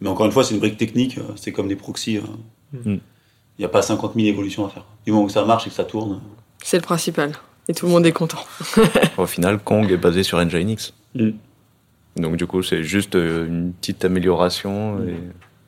Mais 0.00 0.08
encore 0.08 0.26
une 0.26 0.32
fois, 0.32 0.44
c'est 0.44 0.54
une 0.54 0.60
brique 0.60 0.76
technique, 0.76 1.18
euh, 1.18 1.22
c'est 1.36 1.52
comme 1.52 1.68
des 1.68 1.76
proxys. 1.76 2.18
euh, 2.18 2.20
Il 2.84 2.92
Mm. 2.92 3.00
n'y 3.58 3.64
a 3.64 3.68
pas 3.68 3.82
50 3.82 4.14
000 4.14 4.26
évolutions 4.28 4.66
à 4.66 4.68
faire. 4.68 4.84
Du 5.06 5.12
moment 5.12 5.24
où 5.24 5.28
ça 5.28 5.44
marche 5.44 5.66
et 5.66 5.70
que 5.70 5.76
ça 5.76 5.84
tourne. 5.84 6.20
C'est 6.62 6.76
le 6.76 6.82
principal. 6.82 7.32
Et 7.68 7.72
tout 7.74 7.86
le 7.86 7.92
monde 7.92 8.04
est 8.06 8.12
content. 8.12 8.44
Au 9.16 9.26
final, 9.26 9.58
Kong 9.58 9.90
est 9.90 9.96
basé 9.96 10.22
sur 10.22 10.38
Nginx. 10.44 10.92
Mm. 11.14 11.30
Donc 12.16 12.36
du 12.36 12.46
coup, 12.46 12.62
c'est 12.62 12.82
juste 12.84 13.14
euh, 13.16 13.46
une 13.46 13.72
petite 13.72 14.04
amélioration 14.04 14.98
et, 15.06 15.14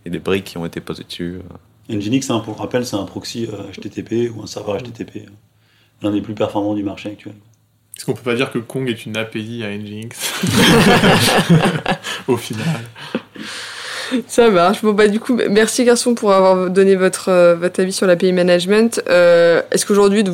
et 0.06 0.10
des 0.10 0.18
briques 0.20 0.44
qui 0.44 0.56
ont 0.58 0.64
été 0.64 0.80
posées 0.80 1.04
dessus. 1.04 1.40
Nginx, 1.90 2.30
hein, 2.30 2.40
pour 2.40 2.58
rappel, 2.58 2.86
c'est 2.86 2.96
un 2.96 3.04
proxy 3.04 3.46
euh, 3.52 3.70
HTTP 3.72 4.30
ou 4.34 4.42
un 4.42 4.46
serveur 4.46 4.78
HTTP. 4.78 5.16
euh, 5.16 5.30
L'un 6.02 6.10
des 6.10 6.20
plus 6.20 6.34
performants 6.34 6.74
du 6.74 6.82
marché 6.82 7.10
actuel. 7.10 7.34
Est-ce 7.96 8.04
qu'on 8.04 8.12
peut 8.14 8.22
pas 8.22 8.34
dire 8.34 8.50
que 8.52 8.58
Kong 8.58 8.88
est 8.88 9.06
une 9.06 9.16
API 9.16 9.64
à 9.64 9.70
Nginx 9.76 10.42
Au 12.28 12.36
final. 12.36 12.66
Ça 14.28 14.50
marche. 14.50 14.82
Bon, 14.82 14.92
bah, 14.92 15.08
du 15.08 15.18
coup, 15.20 15.36
merci 15.50 15.84
garçon 15.84 16.14
pour 16.14 16.32
avoir 16.32 16.70
donné 16.70 16.94
votre, 16.94 17.28
euh, 17.30 17.56
votre 17.56 17.80
avis 17.80 17.92
sur 17.92 18.06
l'API 18.06 18.32
management. 18.32 19.02
Euh, 19.08 19.62
Est-ce 19.70 19.86
qu'aujourd'hui, 19.86 20.24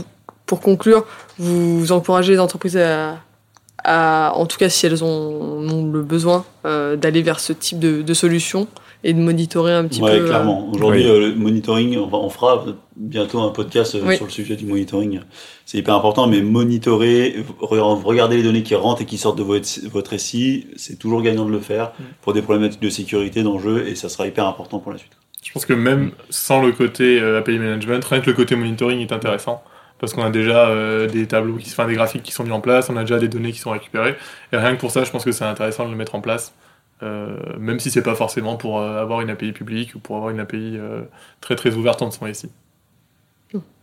pour 0.46 0.60
conclure, 0.60 1.04
vous 1.38 1.92
encouragez 1.92 2.32
les 2.32 2.38
entreprises 2.40 2.76
à, 2.76 3.18
à, 3.84 4.32
en 4.34 4.46
tout 4.46 4.58
cas 4.58 4.68
si 4.68 4.86
elles 4.86 5.02
ont, 5.04 5.08
ont 5.08 5.90
le 5.90 6.02
besoin, 6.02 6.44
euh, 6.66 6.96
d'aller 6.96 7.22
vers 7.22 7.40
ce 7.40 7.52
type 7.52 7.78
de, 7.78 8.02
de 8.02 8.14
solution 8.14 8.66
et 9.04 9.12
de 9.14 9.18
monitorer 9.18 9.72
un 9.72 9.86
petit 9.86 10.00
Ouais, 10.00 10.18
peu 10.18 10.24
euh, 10.24 10.28
clairement. 10.28 10.68
Aujourd'hui, 10.72 11.02
Oui. 11.04 11.10
euh, 11.10 11.28
le 11.30 11.34
monitoring, 11.34 11.98
on, 11.98 12.06
va- 12.06 12.18
on 12.18 12.28
fera 12.30 12.64
bientôt 12.96 13.40
un 13.40 13.48
podcast 13.50 13.94
euh, 13.96 14.02
Oui. 14.04 14.16
sur 14.16 14.26
le 14.26 14.30
sujet 14.30 14.54
du 14.56 14.64
monitoring. 14.66 15.20
C'est 15.66 15.78
hyper 15.78 15.94
important, 15.94 16.26
mais 16.26 16.40
monitorer, 16.42 17.36
re- 17.60 18.02
regarder 18.02 18.36
les 18.36 18.42
données 18.42 18.62
qui 18.62 18.74
rentrent 18.74 19.02
et 19.02 19.06
qui 19.06 19.18
sortent 19.18 19.38
de 19.38 19.42
votre, 19.42 20.16
SI, 20.18 20.66
c'est 20.76 20.98
toujours 20.98 21.22
gagnant 21.22 21.44
de 21.46 21.50
le 21.50 21.60
faire 21.60 21.92
Mm. 21.98 22.02
pour 22.22 22.32
des 22.32 22.42
problématiques 22.42 22.82
de 22.82 22.90
sécurité, 22.90 23.42
d'enjeu, 23.42 23.86
et 23.88 23.94
ça 23.94 24.08
sera 24.08 24.26
hyper 24.26 24.46
important 24.46 24.78
pour 24.78 24.92
la 24.92 24.98
suite. 24.98 25.12
Je 25.44 25.52
pense 25.52 25.66
que 25.66 25.72
même 25.72 26.12
sans 26.30 26.62
le 26.62 26.70
côté 26.72 27.20
euh, 27.20 27.38
API 27.38 27.58
management, 27.58 28.04
rien 28.04 28.20
que 28.20 28.26
le 28.30 28.36
côté 28.36 28.54
monitoring 28.56 29.00
est 29.00 29.12
intéressant. 29.12 29.62
Parce 29.98 30.14
qu'on 30.14 30.22
a 30.24 30.30
déjà 30.30 30.68
euh, 30.68 31.06
des 31.06 31.26
tableaux, 31.26 31.54
qui, 31.56 31.70
enfin 31.70 31.86
des 31.86 31.94
graphiques 31.94 32.22
qui 32.24 32.32
sont 32.32 32.42
mis 32.42 32.50
en 32.50 32.60
place, 32.60 32.90
on 32.90 32.96
a 32.96 33.02
déjà 33.02 33.18
des 33.20 33.28
données 33.28 33.52
qui 33.52 33.58
sont 33.60 33.70
récupérées. 33.70 34.16
Et 34.52 34.56
rien 34.56 34.74
que 34.74 34.80
pour 34.80 34.90
ça, 34.90 35.04
je 35.04 35.10
pense 35.12 35.24
que 35.24 35.30
c'est 35.30 35.44
intéressant 35.44 35.84
de 35.86 35.90
le 35.90 35.96
mettre 35.96 36.14
en 36.16 36.20
place. 36.20 36.54
Euh, 37.02 37.36
même 37.58 37.80
si 37.80 37.90
c'est 37.90 38.02
pas 38.02 38.14
forcément 38.14 38.56
pour 38.56 38.80
euh, 38.80 39.00
avoir 39.00 39.20
une 39.20 39.30
API 39.30 39.52
publique 39.52 39.94
ou 39.94 39.98
pour 39.98 40.16
avoir 40.16 40.30
une 40.30 40.40
API 40.40 40.76
euh, 40.76 41.02
très 41.40 41.56
très 41.56 41.74
ouverte 41.74 42.00
en 42.02 42.10
son 42.10 42.32
SI. 42.32 42.50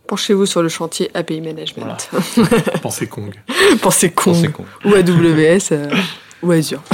Penchez-vous 0.06 0.46
sur 0.46 0.60
le 0.60 0.68
chantier 0.68 1.08
API 1.14 1.40
management. 1.40 2.10
Pensez 2.82 3.06
Kong. 3.06 3.32
Pensez 3.80 4.10
con. 4.10 4.32
ou 4.84 4.94
AWS 4.94 5.68
euh, 5.70 5.88
ou 6.42 6.50
Azure. 6.50 6.82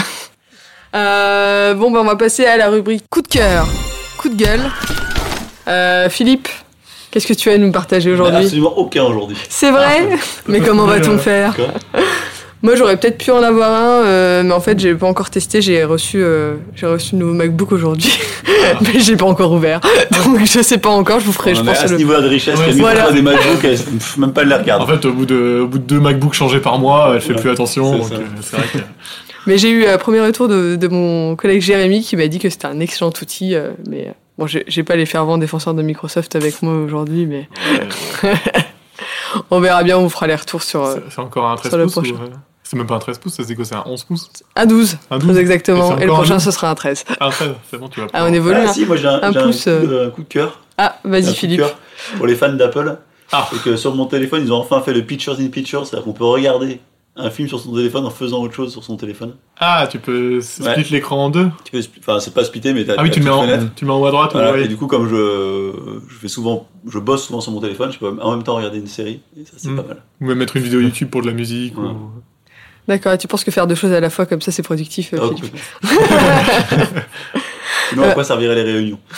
Euh, 0.95 1.75
bon, 1.75 1.91
bah, 1.91 1.99
on 2.01 2.05
va 2.05 2.17
passer 2.17 2.47
à 2.47 2.57
la 2.57 2.71
rubrique 2.71 3.05
coup 3.11 3.21
de 3.21 3.29
cœur, 3.29 3.67
coup 4.17 4.31
de 4.31 4.35
gueule. 4.35 4.63
Euh, 5.69 6.09
Philippe, 6.09 6.49
qu'est-ce 7.11 7.27
que 7.27 7.35
tu 7.35 7.51
as 7.51 7.55
à 7.55 7.59
nous 7.59 7.71
partager 7.71 8.11
aujourd'hui? 8.13 8.45
Absolument 8.45 8.79
aucun 8.79 9.03
aujourd'hui. 9.03 9.37
C'est 9.51 9.73
vrai? 9.73 10.09
Mais 10.47 10.61
comment 10.61 10.87
va-t-on 10.87 11.19
faire? 11.19 11.55
Quoi? 11.55 11.67
Moi, 12.67 12.75
j'aurais 12.75 12.97
peut-être 12.97 13.19
pu 13.19 13.31
en 13.31 13.43
avoir 13.45 13.71
un, 13.71 14.05
euh, 14.07 14.43
mais 14.43 14.53
en 14.53 14.61
fait, 14.61 14.77
j'ai 14.81 14.93
pas 14.97 15.07
encore 15.07 15.31
testé. 15.31 15.63
J'ai 15.63 15.85
reçu, 15.85 16.19
euh, 16.21 16.55
j'ai 16.75 16.87
reçu 16.87 17.15
le 17.15 17.21
nouveau 17.21 17.33
MacBook 17.33 17.71
aujourd'hui, 17.71 18.19
mais 18.83 18.99
j'ai 18.99 19.15
pas 19.17 19.27
encore 19.27 19.53
ouvert. 19.53 19.81
Donc, 20.25 20.45
je 20.45 20.61
sais 20.63 20.79
pas 20.79 20.89
encore. 20.91 21.21
Je 21.21 21.27
vous 21.27 21.33
ferai, 21.33 21.53
On 21.53 21.55
je 21.55 21.63
pense, 21.63 21.79
à 21.79 21.87
ce 21.87 21.93
le- 21.93 21.99
niveau-là 21.99 22.23
de 22.23 22.27
richesse, 22.29 22.59
Ouais, 22.59 22.65
qu'il 22.67 22.77
y 22.77 22.81
a 22.81 22.83
voilà. 22.83 23.13
des 23.13 23.23
MacBooks, 23.23 23.61
pff, 23.63 24.17
même 24.19 24.33
pas 24.33 24.43
de 24.45 24.49
les 24.49 24.57
regarder. 24.57 24.83
En 24.85 24.87
fait, 24.89 25.05
au 25.07 25.13
bout 25.13 25.27
de, 25.27 25.61
au 25.63 25.69
bout 25.69 25.79
de 25.79 25.85
deux 25.85 26.01
MacBooks 26.01 26.35
changés 26.35 26.59
par 26.59 26.79
mois, 26.81 27.13
elle 27.15 27.21
fait 27.21 27.35
Ouais, 27.35 27.41
plus 27.41 27.51
attention. 27.51 27.99
Donc 27.99 28.11
euh, 28.11 28.19
c'est 28.43 28.57
vrai 28.57 28.67
que. 28.73 28.79
Mais 29.47 29.59
j'ai 29.59 29.71
eu 29.71 29.87
un 29.87 29.97
premier 29.97 30.21
retour 30.21 30.49
de, 30.49 30.75
de 30.75 30.89
mon 30.89 31.37
collègue 31.37 31.61
Jérémy 31.63 32.03
qui 32.03 32.17
m'a 32.17 32.27
dit 32.27 32.41
que 32.41 32.51
c'était 32.51 32.67
un 32.67 32.81
excellent 32.81 33.13
outil. 33.23 33.55
euh, 33.55 33.71
mais 33.89 34.13
bon, 34.39 34.49
j'ai 34.49 34.83
pas 34.83 34.97
les 34.97 35.07
fervents 35.07 35.39
défenseurs 35.39 35.73
de 35.75 35.83
Microsoft 35.83 36.35
avec 36.35 36.63
moi 36.63 36.75
aujourd'hui, 36.75 37.27
mais 37.27 37.49
on 39.53 39.61
verra 39.61 39.85
bien. 39.85 39.99
On 39.99 40.03
vous 40.03 40.09
fera 40.09 40.27
les 40.27 40.35
retours 40.35 40.65
sur 40.65 40.85
euh, 40.85 40.97
c'est- 41.11 41.21
encore 41.21 41.49
un 41.49 41.55
13 41.55 41.71
sur 41.71 41.79
le 41.79 41.85
ou, 41.87 41.91
prochain. 41.91 42.15
C'est 42.69 42.77
même 42.77 42.87
pas 42.89 42.97
un 42.97 42.99
13 42.99 43.19
pouces, 43.19 43.35
ça 43.35 43.45
dit 43.45 43.55
quoi 43.55 43.65
C'est 43.65 43.77
un 43.77 43.85
11 43.87 44.03
pouces 44.05 44.29
un 44.57 44.67
12, 44.67 44.97
Un 45.11 45.19
très 45.19 45.29
12 45.29 45.39
exactement. 45.39 45.93
Et 45.93 45.95
Et, 45.95 45.99
c'est 46.01 46.05
le 46.07 46.11
un 46.13 46.15
prochain, 46.17 46.35
12? 46.35 46.43
ce 46.45 46.51
sera 46.51 46.71
un 46.71 46.75
13. 46.75 47.05
Ah, 47.21 47.29
13, 47.31 47.51
c'est 47.71 47.79
bon, 47.79 47.89
tu 47.89 48.01
vas 48.01 48.09
Ah, 48.13 48.27
on 48.29 48.33
évolue. 48.33 48.57
Ah, 48.59 48.69
hein. 48.69 48.73
si, 48.73 48.85
moi 48.85 48.97
j'ai 48.97 49.07
un, 49.07 49.21
Un 49.23 49.29
un 49.29 49.33
coup, 49.33 49.51
euh. 49.69 49.87
de, 49.87 50.07
un 50.09 50.11
coup 50.11 50.23
de 50.25 50.29
cœur. 50.29 50.61
Ah, 50.77 50.97
Un 51.05 51.09
vas-y 51.11 51.23
coup 51.27 51.31
de 51.31 51.37
Philippe. 51.37 51.61
cœur 51.61 51.77
Pour 52.17 52.27
les 52.27 52.35
fans 52.35 52.53
d'Apple, 52.53 52.99
Ah. 53.33 53.49
Et 53.55 53.59
que 53.59 53.77
sur 53.77 53.95
mon 53.95 54.07
téléphone, 54.07 54.43
ils 54.45 54.53
ont 54.53 54.57
enfin 54.57 54.81
fait 54.81 54.93
le 54.93 55.03
Pictures 55.03 55.39
in 55.39 55.47
Pictures, 55.49 55.87
c'est-à-dire 55.87 56.05
qu'on 56.05 56.13
peut 56.13 56.25
regarder 56.25 56.81
un 57.19 57.31
film 57.31 57.49
sur 57.49 57.59
son 57.61 57.73
téléphone 57.73 58.05
en 58.05 58.11
faisant 58.11 58.43
autre 58.43 58.53
chose 58.55 58.73
sur 58.73 58.85
son 58.85 58.97
téléphone. 58.97 59.37
Ah, 59.59 59.87
tu 59.91 59.99
peux 59.99 60.41
split 60.43 60.67
Ouais. 60.67 60.85
l'écran 60.91 61.25
en 61.27 61.31
deux. 61.31 61.49
Tu 61.65 61.71
peux, 61.73 61.81
enfin, 62.01 62.21
c'est 62.21 62.35
pas 62.35 62.45
splitté, 62.45 62.75
mais 62.75 62.85
t'as 62.85 62.95
Ah 62.99 63.03
oui, 63.05 63.11
tu 63.11 63.21
le, 63.21 63.25
mets 63.27 63.31
en, 63.31 63.43
fenêtre. 63.43 63.65
tu 63.75 63.85
le 63.85 63.89
mets 63.91 63.97
en 63.97 64.01
haut 64.01 64.07
à 64.07 64.11
droite. 64.11 64.33
Voilà, 64.33 64.53
ouais. 64.53 64.65
Et 64.65 64.69
du 64.69 64.77
coup, 64.77 64.87
comme 64.89 65.09
je, 65.09 65.73
je 66.09 66.15
fais 66.17 66.29
souvent, 66.29 66.67
je 66.87 66.99
bosse 66.99 67.25
souvent 67.27 67.41
sur 67.41 67.53
mon 67.53 67.61
téléphone, 67.61 67.91
je 67.93 67.99
peux 67.99 68.09
en 68.21 68.31
même 68.33 68.43
temps 68.43 68.57
regarder 68.57 68.79
une 68.79 68.87
série, 68.89 69.21
et 69.41 69.45
ça 69.47 69.53
c'est 69.57 69.69
Mm. 69.71 69.77
pas 69.77 69.83
mal. 69.89 70.03
Ou 70.21 70.27
même 70.27 70.39
mettre 70.39 70.57
une 70.57 70.63
vidéo 70.65 70.81
YouTube 70.81 71.09
pour 71.09 71.23
de 71.23 71.27
la 71.29 71.33
musique. 71.33 71.79
Ouais. 71.79 71.85
ou- 71.85 72.11
D'accord, 72.89 73.13
et 73.13 73.19
tu 73.19 73.27
penses 73.27 73.43
que 73.45 73.51
faire 73.51 73.67
deux 73.67 73.75
choses 73.75 73.93
à 73.93 74.01
la 74.01 74.11
fois 74.11 74.27
comme 74.27 74.41
ça, 74.41 74.53
c'est 74.53 74.63
productif, 74.63 75.13
Ah, 75.17 75.23
Philippe 75.37 75.53
cool. 75.83 75.91
Sinon, 77.91 78.05
à 78.05 78.13
quoi 78.13 78.25
serviraient 78.25 78.55
les 78.55 78.63
réunions? 78.63 78.99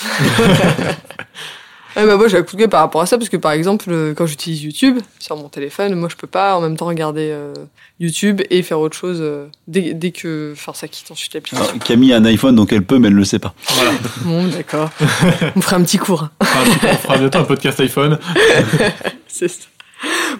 Ah 1.96 2.06
bah 2.06 2.16
moi 2.16 2.28
j'ai 2.28 2.36
un 2.36 2.42
coup 2.44 2.54
de 2.54 2.60
gueule 2.60 2.68
par 2.68 2.80
rapport 2.82 3.00
à 3.00 3.06
ça 3.06 3.18
parce 3.18 3.28
que 3.28 3.36
par 3.36 3.50
exemple 3.50 3.86
euh, 3.88 4.14
quand 4.14 4.24
j'utilise 4.24 4.62
YouTube 4.62 4.98
sur 5.18 5.36
mon 5.36 5.48
téléphone, 5.48 5.96
moi 5.96 6.08
je 6.08 6.14
peux 6.14 6.28
pas 6.28 6.54
en 6.54 6.60
même 6.60 6.76
temps 6.76 6.86
regarder 6.86 7.30
euh, 7.32 7.52
YouTube 7.98 8.40
et 8.50 8.62
faire 8.62 8.78
autre 8.78 8.96
chose 8.96 9.18
euh, 9.20 9.46
dès, 9.66 9.94
dès 9.94 10.12
que 10.12 10.52
enfin 10.52 10.72
ça 10.74 10.86
quitte 10.86 11.10
ensuite 11.10 11.34
l'application. 11.34 11.64
Alors, 11.68 11.82
Camille 11.82 12.12
a 12.12 12.18
un 12.18 12.24
iPhone, 12.26 12.54
donc 12.54 12.72
elle 12.72 12.84
peut, 12.84 13.00
mais 13.00 13.08
elle 13.08 13.14
le 13.14 13.24
sait 13.24 13.40
pas. 13.40 13.52
Voilà. 13.70 13.90
Bon 14.22 14.44
d'accord, 14.46 14.90
on 15.56 15.60
fera 15.60 15.76
un 15.76 15.82
petit 15.82 15.98
cours. 15.98 16.28
Enfin, 16.40 16.70
tu- 16.70 16.86
on 16.86 16.94
fera 16.98 17.18
bientôt 17.18 17.38
un 17.38 17.44
podcast 17.44 17.80
iPhone. 17.80 18.16
C'est 19.26 19.48
ça. 19.48 19.64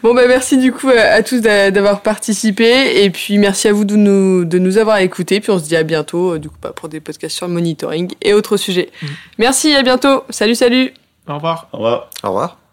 Bon 0.03 0.15
bah 0.15 0.29
merci 0.29 0.57
du 0.57 0.73
coup 0.73 0.89
à, 0.91 1.23
tous 1.23 1.41
d'a- 1.41 1.71
d'avoir 1.73 2.01
participé 2.03 3.03
et 3.03 3.11
puis 3.11 3.39
merci 3.39 3.67
à 3.69 3.73
vous 3.73 3.85
de 3.85 3.97
nous, 3.97 4.45
de 4.45 4.59
nous 4.59 4.79
avoir 4.79 4.99
écoutés 4.99 5.41
puis 5.41 5.51
on 5.51 5.59
se 5.59 5.65
dit 5.65 5.77
à 5.77 5.83
bientôt 5.83 6.35
euh, 6.35 6.39
du 6.39 6.49
coup 6.49 6.57
bah, 6.63 6.73
pour 6.75 6.89
des 6.89 7.01
podcasts 7.01 7.37
sur 7.37 7.49
le 7.49 7.55
monitoring 7.55 8.13
et 8.23 8.35
autres 8.35 8.57
sujets. 8.57 8.91
Merci 9.39 9.75
à 9.75 9.83
bientôt. 9.83 10.23
Salut 10.31 10.55
salut. 10.55 10.93
Au 11.27 11.35
revoir. 11.35 11.69
Au 11.73 11.79
revoir. 11.79 12.11
Au 12.23 12.29
revoir. 12.29 12.68